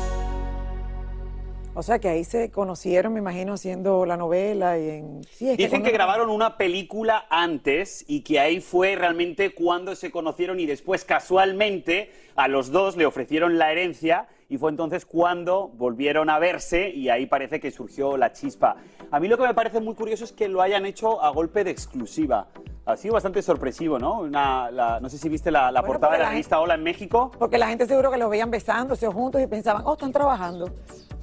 O 1.77 1.83
sea 1.83 1.99
que 1.99 2.09
ahí 2.09 2.23
se 2.23 2.53
conocieron, 2.53 3.15
me 3.15 3.19
imagino, 3.19 3.55
haciendo 3.55 4.07
la 4.07 4.17
novela 4.17 4.79
y 4.79 4.91
en... 4.91 5.25
Sí, 5.25 5.51
es 5.51 5.57
Dicen 5.57 5.83
que, 5.83 5.91
grabaron 5.91 6.31
una 6.31 6.57
película 6.57 7.27
antes 7.31 8.05
y 8.07 8.21
que 8.21 8.39
ahí 8.39 8.61
fue 8.61 8.95
realmente 8.95 9.51
cuando 9.51 9.97
se 9.97 10.13
conocieron 10.13 10.61
y 10.61 10.67
después 10.67 11.05
casualmente 11.05 12.13
a 12.37 12.47
los 12.47 12.71
dos 12.71 12.97
le 12.97 13.07
ofrecieron 13.07 13.59
la 13.59 13.73
herencia 13.73 14.29
y 14.49 14.59
fue 14.59 14.71
entonces 14.71 15.07
cuando 15.07 15.69
volvieron 15.69 16.31
a 16.31 16.39
verse 16.39 16.89
y 16.91 17.09
ahí 17.09 17.27
parece 17.27 17.61
que 17.61 17.71
surgió 17.71 18.17
la 18.17 18.33
chispa. 18.33 18.77
A 19.11 19.21
mí 19.21 19.29
lo 19.29 19.37
que 19.39 19.45
me 19.47 19.55
parece 19.55 19.81
muy 19.81 19.95
curioso 19.95 20.25
es 20.25 20.33
que 20.33 20.49
lo 20.49 20.61
hayan 20.63 20.87
hecho 20.87 21.23
a 21.23 21.31
golpe 21.31 21.65
de 21.65 21.71
exclusiva. 21.71 22.49
Ha 22.87 22.97
sido 22.97 23.15
bastante 23.15 23.41
sorpresivo, 23.41 23.99
¿no? 23.99 24.21
Una- 24.21 24.71
la- 24.71 25.01
no 25.01 25.09
sé 25.09 25.17
si 25.17 25.29
viste 25.31 25.51
la, 25.51 25.73
la 25.73 25.81
Bueno, 25.81 25.95
portada 25.95 26.13
de 26.13 26.17
porque 26.19 26.23
la 26.23 26.29
la 26.29 26.31
revista 26.33 26.61
Hola 26.61 26.75
en 26.75 26.83
México. 26.83 27.31
Porque 27.39 27.57
la 27.57 27.69
gente 27.69 27.87
seguro 27.87 28.11
que 28.11 28.19
los 28.19 28.29
veían 28.29 28.51
besándose 28.51 29.07
juntos 29.09 29.41
y 29.41 29.47
pensaban, 29.47 29.83
oh, 29.87 29.95
están 29.95 30.13
trabajando. 30.13 30.71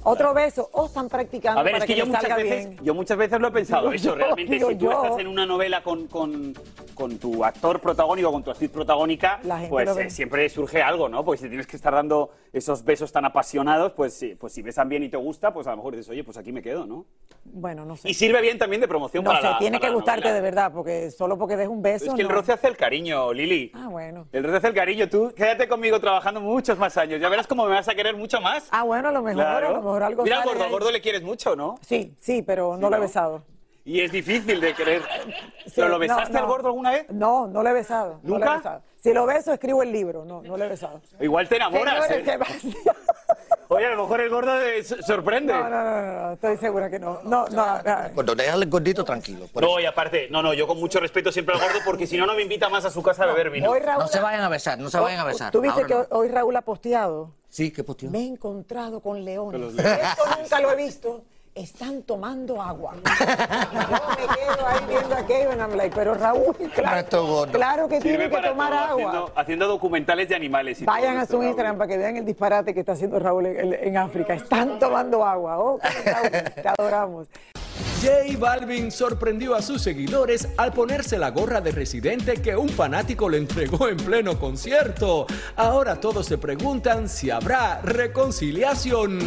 Otro 0.04 0.34
beso, 0.34 0.68
oh, 0.72 0.86
están 0.86 1.08
practicando 1.08 1.60
A 1.60 1.62
ver, 1.62 1.74
para 1.74 1.84
es 1.84 1.86
que, 1.88 1.94
que, 1.94 2.00
yo 2.00 2.06
muchas, 2.06 2.36
veces, 2.36 2.68
bien. 2.70 2.84
yo 2.84 2.92
muchas 2.94 3.16
veces 3.16 3.38
lo 3.40 3.46
he 3.46 3.50
pensado 3.52 3.82
Digo 3.82 3.92
eso. 3.94 4.08
yo, 4.08 4.14
Realmente, 4.16 4.58
si 4.58 4.64
tú 4.64 4.70
yo. 4.72 4.90
estás 5.04 5.18
en 5.20 5.28
una 5.28 5.46
novela 5.46 5.84
con, 5.84 6.08
con, 6.08 6.54
con 6.96 7.18
tu 7.18 7.44
actor 7.44 7.78
protagónico, 7.78 8.32
con 8.32 8.42
tu 8.42 8.50
actriz 8.50 8.68
protagónica, 8.68 9.38
pues 9.68 9.96
eh, 9.96 10.10
siempre 10.10 10.48
surge 10.48 10.82
algo, 10.82 11.08
¿no? 11.08 11.24
Pues 11.24 11.38
si 11.38 11.48
tienes 11.48 11.68
que 11.68 11.76
estar 11.76 11.94
dando 11.94 12.30
esos 12.52 12.82
besos 12.84 13.11
tan 13.12 13.24
apasionados, 13.24 13.92
pues, 13.92 14.14
sí, 14.14 14.34
pues 14.34 14.52
si 14.52 14.62
besan 14.62 14.88
bien 14.88 15.02
y 15.02 15.08
te 15.08 15.16
gusta, 15.16 15.52
pues 15.52 15.66
a 15.66 15.70
lo 15.70 15.76
mejor 15.76 15.92
dices, 15.94 16.08
oye, 16.10 16.24
pues 16.24 16.36
aquí 16.36 16.50
me 16.50 16.62
quedo, 16.62 16.86
¿no? 16.86 17.06
Bueno, 17.44 17.84
no 17.84 17.96
sé. 17.96 18.08
Y 18.08 18.14
sirve 18.14 18.40
bien 18.40 18.58
también 18.58 18.80
de 18.80 18.88
promoción 18.88 19.22
no 19.24 19.30
para 19.30 19.40
sé, 19.42 19.46
la 19.50 19.58
tiene 19.58 19.78
para 19.78 19.80
que 19.80 19.90
la 19.90 19.94
gustarte 19.94 20.20
novela. 20.22 20.34
de 20.36 20.40
verdad, 20.40 20.72
porque 20.72 21.10
solo 21.10 21.36
porque 21.38 21.56
des 21.56 21.68
un 21.68 21.82
beso. 21.82 22.06
Es 22.06 22.14
que 22.14 22.22
el 22.22 22.28
roce 22.28 22.52
hace 22.52 22.68
el 22.68 22.76
cariño, 22.76 23.32
Lili. 23.32 23.70
Ah, 23.74 23.88
bueno. 23.88 24.26
El 24.32 24.44
roce 24.44 24.56
hace 24.56 24.68
el 24.68 24.74
cariño. 24.74 25.08
Tú 25.08 25.32
quédate 25.36 25.68
conmigo 25.68 25.98
trabajando 26.00 26.40
muchos 26.40 26.78
más 26.78 26.96
años. 26.96 27.20
Ya 27.20 27.28
verás 27.28 27.46
cómo 27.46 27.64
me 27.66 27.70
vas 27.74 27.88
a 27.88 27.94
querer 27.94 28.16
mucho 28.16 28.40
más. 28.40 28.68
Ah, 28.70 28.84
bueno, 28.84 29.08
a 29.08 29.12
lo 29.12 29.22
mejor, 29.22 29.42
Claro. 29.42 29.68
a 29.68 29.70
lo 29.72 29.76
mejor 29.82 30.02
algo 30.04 30.22
Mira 30.22 30.38
sale 30.38 30.50
gordo, 30.50 30.64
ahí. 30.64 30.70
gordo 30.70 30.90
le 30.92 31.00
quieres 31.00 31.22
mucho, 31.22 31.54
¿no? 31.56 31.76
Sí, 31.82 32.14
sí, 32.18 32.42
pero 32.42 32.76
no 32.76 32.88
lo 32.88 32.96
he 32.96 33.00
besado. 33.00 33.42
Y 33.84 34.00
es 34.00 34.12
difícil 34.12 34.60
de 34.60 34.74
querer. 34.74 35.02
Sí, 35.64 35.72
¿Pero 35.76 35.88
lo 35.88 35.94
no, 35.94 35.98
besaste 36.00 36.32
no. 36.32 36.38
al 36.38 36.46
gordo 36.46 36.68
alguna 36.68 36.90
vez? 36.92 37.06
No, 37.10 37.48
no 37.48 37.62
lo 37.62 37.68
he 37.68 37.72
besado. 37.72 38.20
No 38.22 38.34
¿Nunca? 38.34 38.52
he 38.52 38.56
besado. 38.58 38.82
Si 39.02 39.12
lo 39.12 39.26
beso, 39.26 39.52
escribo 39.52 39.82
el 39.82 39.90
libro. 39.90 40.24
No, 40.24 40.42
no 40.42 40.56
lo 40.56 40.64
he 40.64 40.68
besado. 40.68 41.00
Igual 41.18 41.48
te 41.48 41.56
enamoras. 41.56 42.06
Señores, 42.06 42.28
¿eh? 42.28 42.30
Sebastián. 42.30 42.94
Oye, 43.68 43.86
a 43.86 43.90
lo 43.94 44.02
mejor 44.02 44.20
el 44.20 44.28
gordo 44.28 44.52
sorprende. 45.04 45.52
No, 45.52 45.68
no, 45.68 45.82
no, 45.82 46.02
no, 46.02 46.22
no, 46.22 46.32
estoy 46.34 46.56
segura 46.58 46.90
que 46.90 46.98
no. 46.98 47.20
No, 47.24 47.46
no, 47.46 47.76
no. 47.78 48.14
Cuando 48.14 48.34
déjale 48.34 48.64
el 48.64 48.70
gordito 48.70 49.02
tranquilo. 49.02 49.46
No, 49.60 49.80
y 49.80 49.86
aparte, 49.86 50.28
no, 50.30 50.42
no, 50.42 50.52
yo 50.52 50.66
con 50.66 50.78
mucho 50.78 51.00
respeto 51.00 51.32
siempre 51.32 51.54
al 51.54 51.60
gordo 51.62 51.78
porque 51.84 52.06
si 52.06 52.16
no, 52.18 52.26
no 52.26 52.34
me 52.34 52.42
invita 52.42 52.68
más 52.68 52.84
a 52.84 52.90
su 52.90 53.02
casa 53.02 53.24
a 53.24 53.26
beber 53.26 53.50
vino. 53.50 53.70
Hoy 53.70 53.80
Raúl, 53.80 54.02
No 54.02 54.08
se 54.08 54.20
vayan 54.20 54.42
a 54.42 54.48
besar, 54.50 54.78
no 54.78 54.90
se 54.90 55.00
vayan 55.00 55.20
a 55.20 55.24
besar. 55.24 55.50
¿Tú 55.52 55.60
viste 55.62 55.84
que 55.86 55.96
hoy 56.10 56.28
Raúl 56.28 56.54
ha 56.54 56.62
posteado? 56.62 57.34
Sí, 57.48 57.70
qué 57.70 57.82
postió. 57.82 58.10
Me 58.10 58.20
he 58.20 58.26
encontrado 58.26 59.00
con 59.00 59.24
leones. 59.24 59.74
Esto 59.74 60.22
nunca 60.38 60.60
lo 60.60 60.70
he 60.70 60.76
visto. 60.76 61.24
Están 61.54 62.02
tomando 62.04 62.62
agua. 62.62 62.94
Yo 63.20 63.26
me 63.26 64.34
quedo 64.36 64.66
ahí 64.66 64.80
viendo 64.88 65.14
aquello 65.14 65.50
and 65.50 65.60
I'm 65.60 65.76
like, 65.76 65.94
pero 65.94 66.14
Raúl, 66.14 66.56
claro, 66.74 67.46
claro 67.52 67.88
que 67.88 68.00
tienen 68.00 68.30
que 68.30 68.38
tomar 68.38 68.72
agua. 68.72 69.10
Haciendo, 69.10 69.32
haciendo 69.36 69.68
documentales 69.68 70.30
de 70.30 70.34
animales. 70.34 70.80
y 70.80 70.86
Vayan 70.86 71.18
a 71.18 71.22
esto, 71.24 71.32
su 71.32 71.38
Raúl. 71.40 71.48
Instagram 71.48 71.76
para 71.76 71.88
que 71.88 71.98
vean 71.98 72.16
el 72.16 72.24
disparate 72.24 72.72
que 72.72 72.80
está 72.80 72.92
haciendo 72.92 73.18
Raúl 73.18 73.44
en, 73.46 73.74
en 73.74 73.96
África. 73.98 74.32
Están 74.32 74.78
tomando 74.78 75.26
agua. 75.26 75.56
Raúl, 75.56 75.80
te 76.54 76.68
adoramos. 76.68 77.28
J 78.02 78.36
Balvin 78.38 78.90
sorprendió 78.90 79.54
a 79.54 79.62
sus 79.62 79.82
seguidores 79.82 80.48
al 80.56 80.72
ponerse 80.72 81.18
la 81.18 81.30
gorra 81.30 81.60
de 81.60 81.70
residente 81.70 82.40
que 82.40 82.56
un 82.56 82.68
fanático 82.70 83.28
le 83.28 83.36
entregó 83.38 83.88
en 83.88 83.98
pleno 83.98 84.38
concierto. 84.40 85.26
Ahora 85.54 86.00
todos 86.00 86.26
se 86.26 86.38
preguntan 86.38 87.08
si 87.08 87.30
habrá 87.30 87.80
reconciliación. 87.82 89.20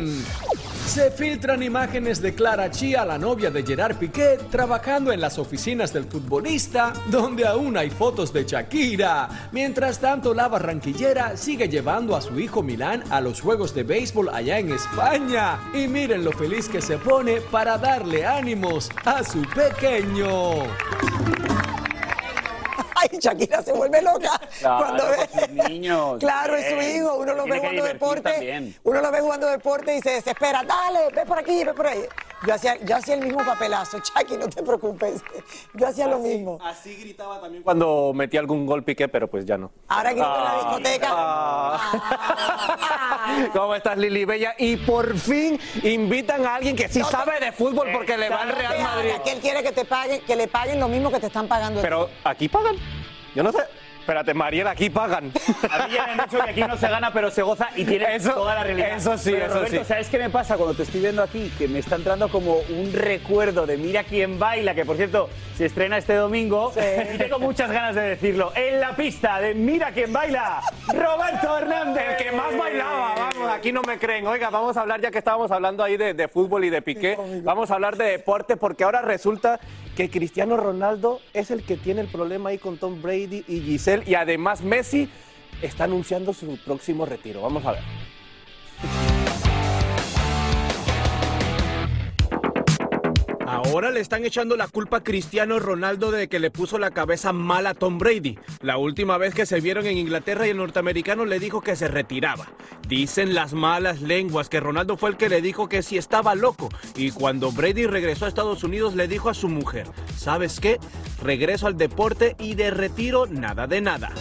Se 0.88 1.12
filtran 1.12 1.62
imágenes 1.62 2.22
de 2.22 2.34
Clara 2.34 2.72
Chia, 2.72 3.04
la 3.04 3.18
novia 3.18 3.51
de 3.51 3.63
Gerard 3.63 3.98
Piqué, 3.98 4.38
trabajando 4.50 5.12
en 5.12 5.20
las 5.20 5.38
oficinas 5.38 5.92
del 5.92 6.06
futbolista, 6.06 6.94
donde 7.08 7.46
aún 7.46 7.75
hay 7.75 7.89
fotos 7.89 8.32
de 8.32 8.46
Shakira. 8.46 9.50
Mientras 9.51 10.00
tanto, 10.00 10.34
la 10.34 10.48
barranquillera 10.48 11.36
sigue 11.36 11.68
llevando 11.68 12.15
a 12.15 12.22
su 12.22 12.39
hijo 12.39 12.63
Milán 12.63 13.04
a 13.10 13.20
los 13.20 13.42
juegos 13.42 13.75
de 13.75 13.84
béisbol 13.84 14.30
allá 14.30 14.60
en 14.60 14.72
España. 14.72 15.60
Y 15.74 15.88
miren 15.88 16.24
lo 16.24 16.32
feliz 16.32 16.70
que 16.70 16.82
se 16.82 16.98
pone 16.98 17.42
para 17.42 17.77
darle 17.77 18.25
ánimos 18.25 18.89
a 19.04 19.24
su 19.24 19.42
pequeño. 19.42 20.63
Ay, 23.12 23.20
Shakira 23.20 23.62
se 23.62 23.74
vuelve 23.74 24.02
loca 24.02 24.40
Claro, 24.60 24.86
cuando 24.86 25.04
ve. 25.08 25.70
niños, 25.70 26.18
Claro, 26.20 26.56
es 26.56 26.70
su 26.70 26.82
hijo. 26.82 27.16
Uno 27.16 27.34
lo 27.34 27.44
Tiene 27.44 27.52
ve 27.54 27.60
jugando 27.60 27.84
deporte. 27.86 28.32
también. 28.32 28.76
Uno 28.84 29.02
lo 29.02 29.12
ve 29.12 29.20
jugando 29.22 29.48
deporte 29.48 29.98
y 29.98 30.02
se 30.02 30.12
desespera. 30.12 30.64
Dale, 30.64 31.10
ve 31.14 31.26
por 31.26 31.40
aquí, 31.40 31.64
ve 31.64 31.74
por 31.74 31.88
ahí. 31.88 32.04
Yo 32.46 32.54
hacía, 32.54 32.78
yo 32.84 32.96
hacía 32.98 33.16
el 33.16 33.22
mismo 33.22 33.44
papelazo. 33.44 33.98
Chucky, 34.00 34.38
no 34.38 34.48
te 34.48 34.62
preocupes. 34.62 35.22
Yo 35.74 35.88
hacía 35.88 36.08
lo 36.08 36.20
mismo. 36.20 36.60
Así 36.62 36.96
gritaba 36.96 37.42
también 37.42 37.64
cuando 37.64 38.12
metía 38.14 38.40
algún 38.40 38.66
gol 38.66 38.84
piqué, 38.84 39.08
pero 39.08 39.28
pues 39.30 39.46
ya 39.46 39.58
no. 39.58 39.72
Ahora 39.88 40.12
grito 40.12 40.38
en 40.38 40.44
la 40.44 40.52
Ah. 40.52 40.56
discoteca. 40.78 41.08
Ah. 41.12 43.50
¿Cómo 43.54 43.76
estás, 43.76 43.98
Lili 43.98 44.26
Bella? 44.26 44.56
Y 44.58 44.78
por 44.78 45.18
fin 45.18 45.60
invitan 45.84 46.46
a 46.46 46.56
alguien 46.56 46.76
que 46.76 46.88
sí 46.88 47.02
sabe 47.04 47.40
de 47.40 47.52
fútbol 47.52 47.90
porque 47.92 48.18
le 48.18 48.30
va 48.30 48.42
al 48.42 48.50
Real 48.50 48.80
Madrid. 48.82 49.12
Que 49.24 49.32
él 49.32 49.40
quiere 49.40 49.64
que 49.64 49.72
te 49.72 49.86
paguen, 49.86 50.22
que 50.22 50.36
le 50.36 50.48
paguen 50.48 50.80
lo 50.80 50.88
mismo 50.88 51.12
que 51.12 51.20
te 51.20 51.28
están 51.28 51.48
pagando. 51.48 51.82
Pero 51.82 52.10
aquí 52.24 52.48
pagan. 52.48 52.76
Yo 53.36 53.44
no 53.44 53.51
sé. 53.51 53.60
Espérate, 54.06 54.36
Mariela, 54.36 54.70
aquí 54.70 54.92
pagan. 54.92 55.32
A 55.68 55.88
mí 55.88 55.94
ya 55.96 56.06
me 56.06 56.12
han 56.12 56.30
dicho 56.30 56.38
que 56.44 56.52
aquí 56.52 56.62
no 56.62 56.78
se 56.78 56.88
gana, 56.88 57.12
pero 57.12 57.32
se 57.32 57.42
goza 57.42 57.70
y 57.76 57.86
tiene 57.86 58.16
Eso- 58.16 58.34
toda 58.36 58.54
la 58.54 58.64
realidad. 58.64 58.98
eso 58.98 59.18
sí, 59.18 59.32
Pero, 59.32 59.46
eso 59.48 59.56
Roberto, 59.56 59.80
sí. 59.80 59.84
¿sabes 59.86 60.10
qué 60.10 60.20
me 60.20 60.30
pasa 60.30 60.58
cuando 60.58 60.76
te 60.76 60.84
estoy 60.84 61.02
viendo 61.02 61.24
aquí? 61.24 61.52
Que 61.58 61.68
me 61.68 61.80
está 61.80 61.96
entrando 61.96 62.30
como 62.30 62.58
un 62.70 62.94
recuerdo 62.94 63.66
de 63.66 63.78
Mira 63.78 64.04
quién 64.04 64.38
baila, 64.38 64.76
que 64.76 64.86
por 64.86 64.96
cierto 64.96 65.28
se 65.58 65.66
estrena 65.66 65.98
este 65.98 66.14
domingo. 66.14 66.72
Y 67.16 67.18
tengo 67.18 67.40
muchas 67.40 67.72
ganas 67.72 67.96
de 67.96 68.02
decirlo. 68.04 68.52
En 68.56 68.80
la 68.80 68.96
pista 68.96 69.40
de 69.40 69.56
Mira 69.56 69.92
quién 69.92 70.14
baila, 70.14 70.62
Roberto 70.88 71.58
Hernández. 71.58 72.04
El 72.20 72.24
que 72.26 72.32
más 72.32 72.56
bailaba, 72.56 73.16
vamos, 73.18 73.50
aquí 73.52 73.72
no 73.72 73.82
me 73.82 73.98
creen. 73.98 74.28
Oiga, 74.28 74.52
vamos 74.52 74.78
a 74.78 74.82
hablar, 74.82 75.02
ya 75.02 75.10
que 75.10 75.18
estábamos 75.18 75.50
hablando 75.50 75.84
ahí 75.84 75.98
de, 75.98 76.14
de 76.14 76.28
fútbol 76.28 76.64
y 76.64 76.70
de 76.70 76.84
piqué, 76.84 77.18
vamos 77.44 77.72
a 77.72 77.74
hablar 77.74 77.98
de 77.98 78.06
deporte 78.06 78.56
porque 78.56 78.84
ahora 78.84 79.02
resulta 79.02 79.60
que 79.96 80.10
Cristiano 80.10 80.58
Ronaldo 80.58 81.22
es 81.34 81.50
el 81.52 81.64
que 81.64 81.78
tiene 81.78 82.02
el 82.02 82.08
problema 82.08 82.50
ahí 82.50 82.58
con 82.58 82.78
Tom 82.78 83.02
Brady 83.02 83.46
y 83.48 83.62
Giselle 83.62 83.95
y 84.06 84.16
además 84.16 84.62
Messi 84.62 85.10
está 85.62 85.86
anunciando 85.86 86.34
su 86.34 86.58
próximo 86.58 87.06
retiro. 87.06 87.42
Vamos 87.42 87.66
a 87.66 87.74
ver. 87.74 88.05
Ahora 93.48 93.92
le 93.92 94.00
están 94.00 94.25
echando 94.25 94.56
la 94.58 94.68
culpa 94.68 94.98
a 94.98 95.04
Cristiano 95.04 95.60
Ronaldo 95.60 96.10
de 96.10 96.28
que 96.28 96.40
le 96.40 96.50
puso 96.50 96.80
la 96.80 96.92
cabeza 96.92 97.32
mal 97.32 97.68
a 97.68 97.75
Tom 97.75 98.00
Brady. 98.00 98.40
La 98.62 98.78
última 98.78 99.18
vez 99.20 99.36
que 99.36 99.46
se 99.46 99.60
vieron 99.62 99.86
en 99.86 100.00
Inglaterra 100.00 100.48
y 100.48 100.50
el 100.50 100.58
norteamericano 100.58 101.25
le 101.25 101.40
dijo 101.40 101.62
que 101.62 101.75
se 101.75 101.88
retiraba. 101.88 102.48
Dicen 102.88 103.36
las 103.36 103.54
malas 103.54 104.02
lenguas 104.02 104.50
que 104.50 104.60
Ronaldo 104.60 104.98
fue 104.98 105.12
el 105.12 105.18
que 105.18 105.30
le 105.30 105.42
dijo 105.42 105.70
que 105.70 105.84
si 105.84 105.98
estaba 105.98 106.34
loco. 106.34 106.70
Y 106.96 107.12
cuando 107.12 107.52
Brady 107.52 107.86
regresó 107.86 108.25
a 108.25 108.30
Estados 108.30 108.64
Unidos 108.64 108.96
le 108.96 109.08
dijo 109.08 109.30
a 109.30 109.36
su 109.36 109.48
mujer, 109.48 109.88
¿sabes 110.18 110.60
qué? 110.60 110.80
Regreso 111.22 111.68
al 111.68 111.78
deporte 111.78 112.36
y 112.40 112.56
de 112.56 112.72
retiro 112.72 113.28
nada 113.28 113.68
de 113.68 113.80
nada. 113.80 114.12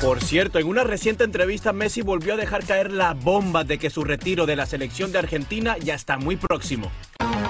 Por 0.00 0.22
cierto, 0.22 0.60
en 0.60 0.68
una 0.68 0.84
reciente 0.84 1.24
entrevista 1.24 1.72
Messi 1.72 2.02
volvió 2.02 2.34
a 2.34 2.36
dejar 2.36 2.64
caer 2.64 2.92
la 2.92 3.14
bomba 3.14 3.64
de 3.64 3.78
que 3.78 3.90
su 3.90 4.04
retiro 4.04 4.46
de 4.46 4.54
la 4.54 4.64
selección 4.64 5.10
de 5.10 5.18
Argentina 5.18 5.76
ya 5.76 5.94
está 5.94 6.18
muy 6.18 6.36
próximo. 6.36 6.88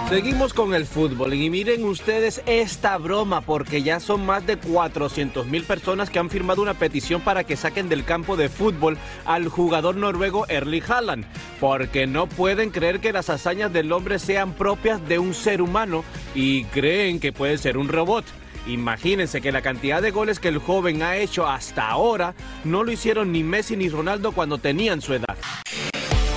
Seguimos 0.09 0.55
con 0.55 0.73
el 0.73 0.87
fútbol 0.87 1.35
y 1.35 1.51
miren 1.51 1.85
ustedes 1.85 2.41
esta 2.47 2.97
broma 2.97 3.43
porque 3.43 3.83
ya 3.83 4.01
son 4.01 4.25
más 4.25 4.47
de 4.47 4.57
400 4.57 5.47
mil 5.47 5.65
personas 5.65 6.09
que 6.09 6.19
han 6.19 6.31
firmado 6.31 6.63
una 6.63 6.73
petición 6.73 7.21
para 7.21 7.45
que 7.45 7.57
saquen 7.57 7.91
del 7.91 8.07
campo 8.07 8.35
de 8.35 8.49
fútbol 8.49 8.97
al 9.27 9.49
jugador 9.49 9.97
noruego 9.97 10.47
Erling 10.49 10.83
Haaland 10.89 11.27
porque 11.61 12.07
no 12.07 12.27
pueden 12.27 12.71
creer 12.71 13.01
que 13.01 13.13
las 13.13 13.29
hazañas 13.29 13.71
del 13.71 13.93
hombre 13.93 14.19
sean 14.19 14.55
propias 14.55 15.07
de 15.07 15.19
un 15.19 15.35
ser 15.35 15.61
humano 15.61 16.03
y 16.35 16.65
creen 16.65 17.21
que 17.21 17.35
puede 17.35 17.59
ser 17.59 17.77
un 17.77 17.89
robot. 17.89 18.25
Imagínense 18.67 19.43
que 19.43 19.53
la 19.53 19.61
cantidad 19.61 20.01
de 20.01 20.11
goles 20.11 20.41
que 20.41 20.49
el 20.49 20.57
joven 20.57 21.03
ha 21.03 21.19
hecho 21.19 21.47
hasta 21.47 21.87
ahora 21.87 22.35
no 22.65 22.83
lo 22.83 22.93
hicieron 22.93 23.31
ni 23.31 23.43
Messi 23.43 23.77
ni 23.77 23.91
Ronaldo 23.91 24.33
cuando 24.33 24.57
tenían 24.57 25.03
su 25.03 25.13
edad. 25.13 25.37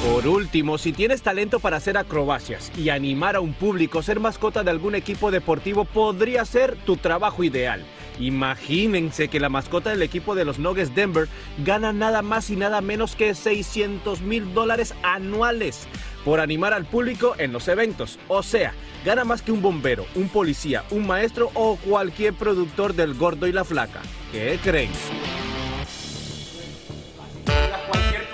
Por 0.04 0.28
último, 0.28 0.80
si 0.80 0.94
tienes 0.94 1.22
talento 1.22 1.60
para 1.60 1.78
hacer 1.78 1.96
acrobacias 1.96 2.72
y 2.76 2.90
animar 2.90 3.36
a 3.36 3.40
un 3.40 3.54
público, 3.54 4.02
ser 4.02 4.20
mascota 4.20 4.64
de 4.64 4.72
algún 4.72 4.96
equipo 4.96 5.30
deportivo 5.30 5.86
podría 5.86 6.44
ser 6.44 6.76
tu 6.76 6.98
trabajo 6.98 7.44
ideal. 7.44 7.84
Imagínense 8.20 9.28
que 9.28 9.40
la 9.40 9.50
mascota 9.50 9.92
del 9.92 10.02
equipo 10.02 10.34
de 10.34 10.44
los 10.44 10.58
Nuggets 10.58 10.96
Denver 10.96 11.28
gana 11.64 11.94
nada 11.94 12.24
más 12.24 12.50
y 12.50 12.56
nada 12.56 12.82
menos 12.82 13.16
que 13.16 13.36
600 13.36 14.22
mil 14.22 14.56
dólares 14.56 14.96
anuales 15.04 15.88
por 16.26 16.40
animar 16.40 16.74
al 16.74 16.86
público 16.86 17.36
en 17.38 17.54
los 17.54 17.68
eventos. 17.68 18.18
O 18.28 18.42
sea, 18.42 18.74
gana 19.06 19.24
más 19.24 19.44
que 19.44 19.52
un 19.52 19.62
bombero, 19.62 20.08
un 20.16 20.30
policía, 20.30 20.84
un 20.90 21.06
maestro 21.06 21.52
o 21.54 21.76
cualquier 21.76 22.34
productor 22.34 22.96
del 22.96 23.14
gordo 23.14 23.46
y 23.46 23.52
la 23.52 23.64
flaca. 23.64 24.02
¿Qué 24.32 24.60
creen? 24.64 24.90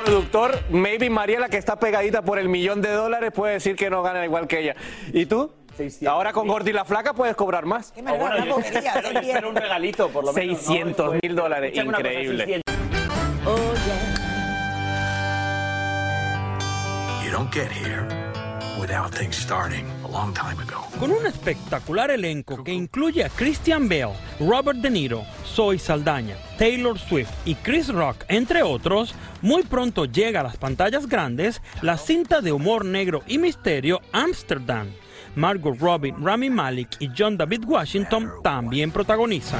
Productor, 0.07 0.63
maybe 0.69 1.09
Mariela 1.09 1.49
que 1.49 1.57
está 1.57 1.77
pegadita 1.77 2.21
por 2.21 2.39
el 2.39 2.47
millón 2.47 2.81
de 2.81 2.93
dólares 2.93 3.33
puede 3.33 3.55
decir 3.55 3.75
que 3.75 3.89
no 3.89 4.01
gana 4.03 4.23
igual 4.23 4.47
que 4.47 4.61
ella. 4.61 4.75
¿Y 5.11 5.25
tú? 5.25 5.51
Ahora 6.07 6.31
con 6.31 6.47
Gordo 6.47 6.69
y 6.69 6.73
la 6.73 6.85
Flaca 6.85 7.13
puedes 7.13 7.35
cobrar 7.35 7.65
más. 7.65 7.91
¿Qué 7.91 8.01
me 8.01 8.13
bobería? 8.17 8.93
Espero, 8.95 9.19
espero 9.19 9.49
un 9.49 9.55
regalito, 9.57 10.07
por 10.07 10.23
lo 10.23 10.31
menos. 10.31 10.61
600 10.61 11.15
mil 11.21 11.35
dólares, 11.35 11.71
cosa, 11.71 11.83
increíble. 11.83 12.45
600. 12.45 12.63
You 17.25 17.31
don't 17.33 17.53
get 17.53 17.69
here 17.69 18.07
without 18.79 19.13
things 19.13 19.35
starting 19.35 19.85
a 20.05 20.07
long 20.07 20.33
time 20.33 20.57
ago. 20.61 20.87
Con 21.01 21.11
un 21.11 21.25
espectacular 21.25 22.11
elenco 22.11 22.63
que 22.63 22.71
incluye 22.71 23.25
a 23.25 23.29
Christian 23.29 23.89
Bale, 23.89 24.13
Robert 24.39 24.79
De 24.79 24.89
Niro, 24.89 25.25
Zoe 25.57 25.79
Saldaña, 25.79 26.35
Taylor 26.59 26.99
Swift 26.99 27.31
y 27.43 27.55
Chris 27.55 27.87
Rock, 27.87 28.25
entre 28.27 28.61
otros, 28.61 29.15
muy 29.41 29.63
pronto 29.63 30.05
llega 30.05 30.41
a 30.41 30.43
las 30.43 30.55
pantallas 30.55 31.07
grandes 31.07 31.63
la 31.81 31.97
cinta 31.97 32.41
de 32.41 32.51
humor 32.51 32.85
negro 32.85 33.23
y 33.25 33.39
misterio 33.39 33.99
Amsterdam. 34.11 34.87
Margot 35.35 35.75
Robbie, 35.79 36.13
Rami 36.21 36.51
Malek 36.51 36.89
y 36.99 37.09
John 37.17 37.37
David 37.37 37.63
Washington 37.65 38.31
también 38.43 38.91
protagonizan. 38.91 39.59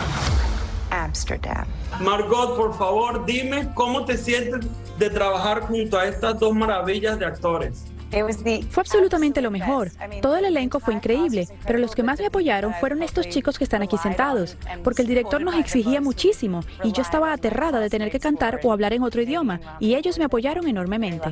Amsterdam. 0.91 1.65
Margot, 1.99 2.55
por 2.55 2.77
favor, 2.77 3.25
dime 3.25 3.67
cómo 3.73 4.05
te 4.05 4.19
sientes 4.19 4.67
de 4.99 5.09
trabajar 5.09 5.61
junto 5.61 5.97
a 5.97 6.05
estas 6.05 6.39
dos 6.39 6.53
maravillas 6.53 7.17
de 7.17 7.25
actores. 7.25 7.85
Fue 8.09 8.81
absolutamente 8.81 9.41
lo 9.41 9.51
mejor. 9.51 9.91
Todo 10.21 10.37
el 10.37 10.45
elenco 10.45 10.79
fue 10.79 10.93
increíble, 10.93 11.47
pero 11.65 11.79
los 11.79 11.95
que 11.95 12.03
más 12.03 12.19
me 12.19 12.27
apoyaron 12.27 12.73
fueron 12.79 13.03
estos 13.03 13.27
chicos 13.29 13.57
que 13.57 13.63
están 13.63 13.81
aquí 13.81 13.97
sentados, 13.97 14.57
porque 14.83 15.01
el 15.01 15.07
director 15.07 15.41
nos 15.41 15.55
exigía 15.55 16.01
muchísimo 16.01 16.61
y 16.83 16.91
yo 16.91 17.01
estaba 17.01 17.33
aterrada 17.33 17.79
de 17.79 17.89
tener 17.89 18.11
que 18.11 18.19
cantar 18.19 18.59
o 18.63 18.71
hablar 18.71 18.93
en 18.93 19.03
otro 19.03 19.21
idioma, 19.21 19.59
y 19.79 19.95
ellos 19.95 20.17
me 20.17 20.25
apoyaron 20.25 20.67
enormemente. 20.67 21.29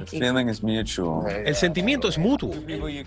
El 1.45 1.55
sentimiento 1.55 2.07
es 2.07 2.17
mutuo. 2.17 2.51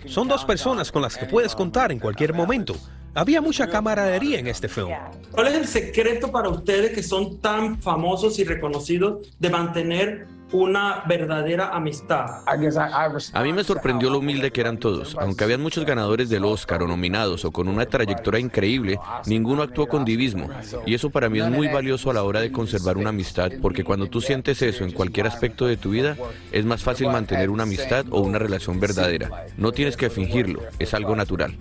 Son 0.05 0.27
dos 0.27 0.45
personas 0.45 0.91
con 0.91 1.01
las 1.01 1.17
que 1.17 1.25
puedes 1.25 1.55
contar 1.55 1.91
en 1.91 1.99
cualquier 1.99 2.33
momento. 2.33 2.75
Había 3.15 3.41
mucha 3.41 3.67
camaradería 3.67 4.39
en 4.39 4.47
este 4.47 4.67
film. 4.67 4.89
¿Cuál 5.31 5.47
es 5.47 5.55
el 5.55 5.67
secreto 5.67 6.31
para 6.31 6.49
ustedes 6.49 6.91
que 6.91 7.01
son 7.01 7.39
tan 7.39 7.81
famosos 7.81 8.37
y 8.39 8.43
reconocidos 8.43 9.35
de 9.39 9.49
mantener 9.49 10.27
una 10.51 11.03
verdadera 11.07 11.69
amistad? 11.69 12.41
A 12.45 13.43
mí 13.43 13.53
me 13.53 13.63
sorprendió 13.63 14.09
lo 14.09 14.19
humilde 14.19 14.51
que 14.51 14.61
eran 14.61 14.77
todos. 14.77 15.15
Aunque 15.19 15.43
habían 15.43 15.61
muchos 15.61 15.85
ganadores 15.85 16.29
del 16.29 16.45
Oscar 16.45 16.83
o 16.83 16.87
nominados 16.87 17.45
o 17.45 17.51
con 17.51 17.67
una 17.67 17.85
trayectoria 17.85 18.39
increíble, 18.39 18.99
ninguno 19.25 19.63
actuó 19.63 19.87
con 19.87 20.05
divismo. 20.05 20.49
Y 20.85 20.93
eso 20.93 21.09
para 21.09 21.29
mí 21.29 21.39
es 21.39 21.49
muy 21.49 21.67
valioso 21.67 22.09
a 22.09 22.13
la 22.13 22.23
hora 22.23 22.41
de 22.41 22.51
conservar 22.51 22.97
una 22.97 23.09
amistad, 23.09 23.51
porque 23.61 23.83
cuando 23.83 24.07
tú 24.07 24.21
sientes 24.21 24.61
eso 24.61 24.83
en 24.83 24.91
cualquier 24.91 25.27
aspecto 25.27 25.65
de 25.65 25.77
tu 25.77 25.91
vida, 25.91 26.15
es 26.51 26.65
más 26.65 26.83
fácil 26.83 27.09
mantener 27.09 27.49
una 27.49 27.63
amistad 27.63 28.05
o 28.09 28.21
una 28.21 28.39
relación 28.39 28.79
verdadera. 28.79 29.45
No 29.57 29.71
tienes 29.71 29.97
que 29.97 30.09
fingirlo, 30.09 30.61
es 30.79 30.93
algo 30.93 31.15
natural. 31.15 31.55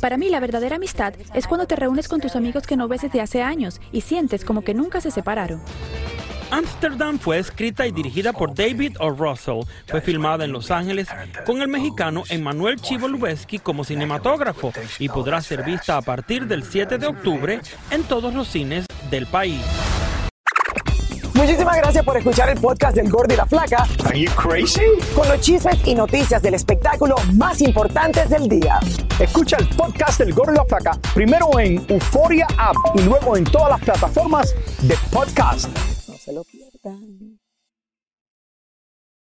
Para 0.00 0.16
mí 0.16 0.28
la 0.28 0.40
verdadera 0.40 0.76
amistad 0.76 1.14
es 1.34 1.46
cuando 1.46 1.66
te 1.66 1.76
reúnes 1.76 2.08
con 2.08 2.20
tus 2.20 2.36
amigos 2.36 2.66
que 2.66 2.76
no 2.76 2.88
ves 2.88 3.02
desde 3.02 3.20
hace 3.20 3.42
años 3.42 3.80
y 3.92 4.02
sientes 4.02 4.44
como 4.44 4.62
que 4.62 4.74
nunca 4.74 5.00
se 5.00 5.10
separaron. 5.10 5.60
Amsterdam 6.50 7.18
fue 7.18 7.38
escrita 7.38 7.86
y 7.86 7.92
dirigida 7.92 8.32
por 8.32 8.54
David 8.54 8.96
O. 9.00 9.10
Russell. 9.10 9.60
Fue 9.86 10.00
filmada 10.00 10.44
en 10.44 10.52
Los 10.52 10.70
Ángeles 10.70 11.08
con 11.46 11.62
el 11.62 11.68
mexicano 11.68 12.24
Emmanuel 12.28 12.80
Chivo 12.80 13.08
Lubezki 13.08 13.58
como 13.58 13.84
cinematógrafo 13.84 14.72
y 14.98 15.08
podrá 15.08 15.40
ser 15.40 15.62
vista 15.64 15.96
a 15.96 16.02
partir 16.02 16.46
del 16.46 16.64
7 16.64 16.98
de 16.98 17.06
octubre 17.06 17.60
en 17.90 18.02
todos 18.04 18.34
los 18.34 18.48
cines 18.48 18.86
del 19.10 19.26
país. 19.26 19.60
Muchísimas 21.40 21.76
gracias 21.78 22.04
por 22.04 22.16
escuchar 22.18 22.50
el 22.50 22.60
podcast 22.60 22.94
del 22.94 23.08
Gordo 23.08 23.32
y 23.32 23.36
la 23.36 23.46
Flaca. 23.46 23.86
Are 24.04 24.20
you 24.20 24.30
crazy? 24.32 24.82
Con 25.14 25.26
los 25.26 25.40
chismes 25.40 25.78
y 25.86 25.94
noticias 25.94 26.42
del 26.42 26.52
espectáculo 26.52 27.14
más 27.34 27.62
importantes 27.62 28.28
del 28.28 28.46
día. 28.46 28.78
Escucha 29.18 29.56
el 29.56 29.66
podcast 29.68 30.18
del 30.18 30.34
Gordo 30.34 30.52
y 30.52 30.56
la 30.56 30.64
Flaca 30.66 30.98
primero 31.14 31.58
en 31.58 31.82
Euforia 31.88 32.46
App 32.58 32.76
y 32.94 33.02
luego 33.02 33.38
en 33.38 33.44
todas 33.44 33.70
las 33.70 33.80
plataformas 33.80 34.54
de 34.82 34.96
podcast. 35.10 35.70
Se 36.30 36.34
lo 36.34 36.44
pierdan. 36.44 37.39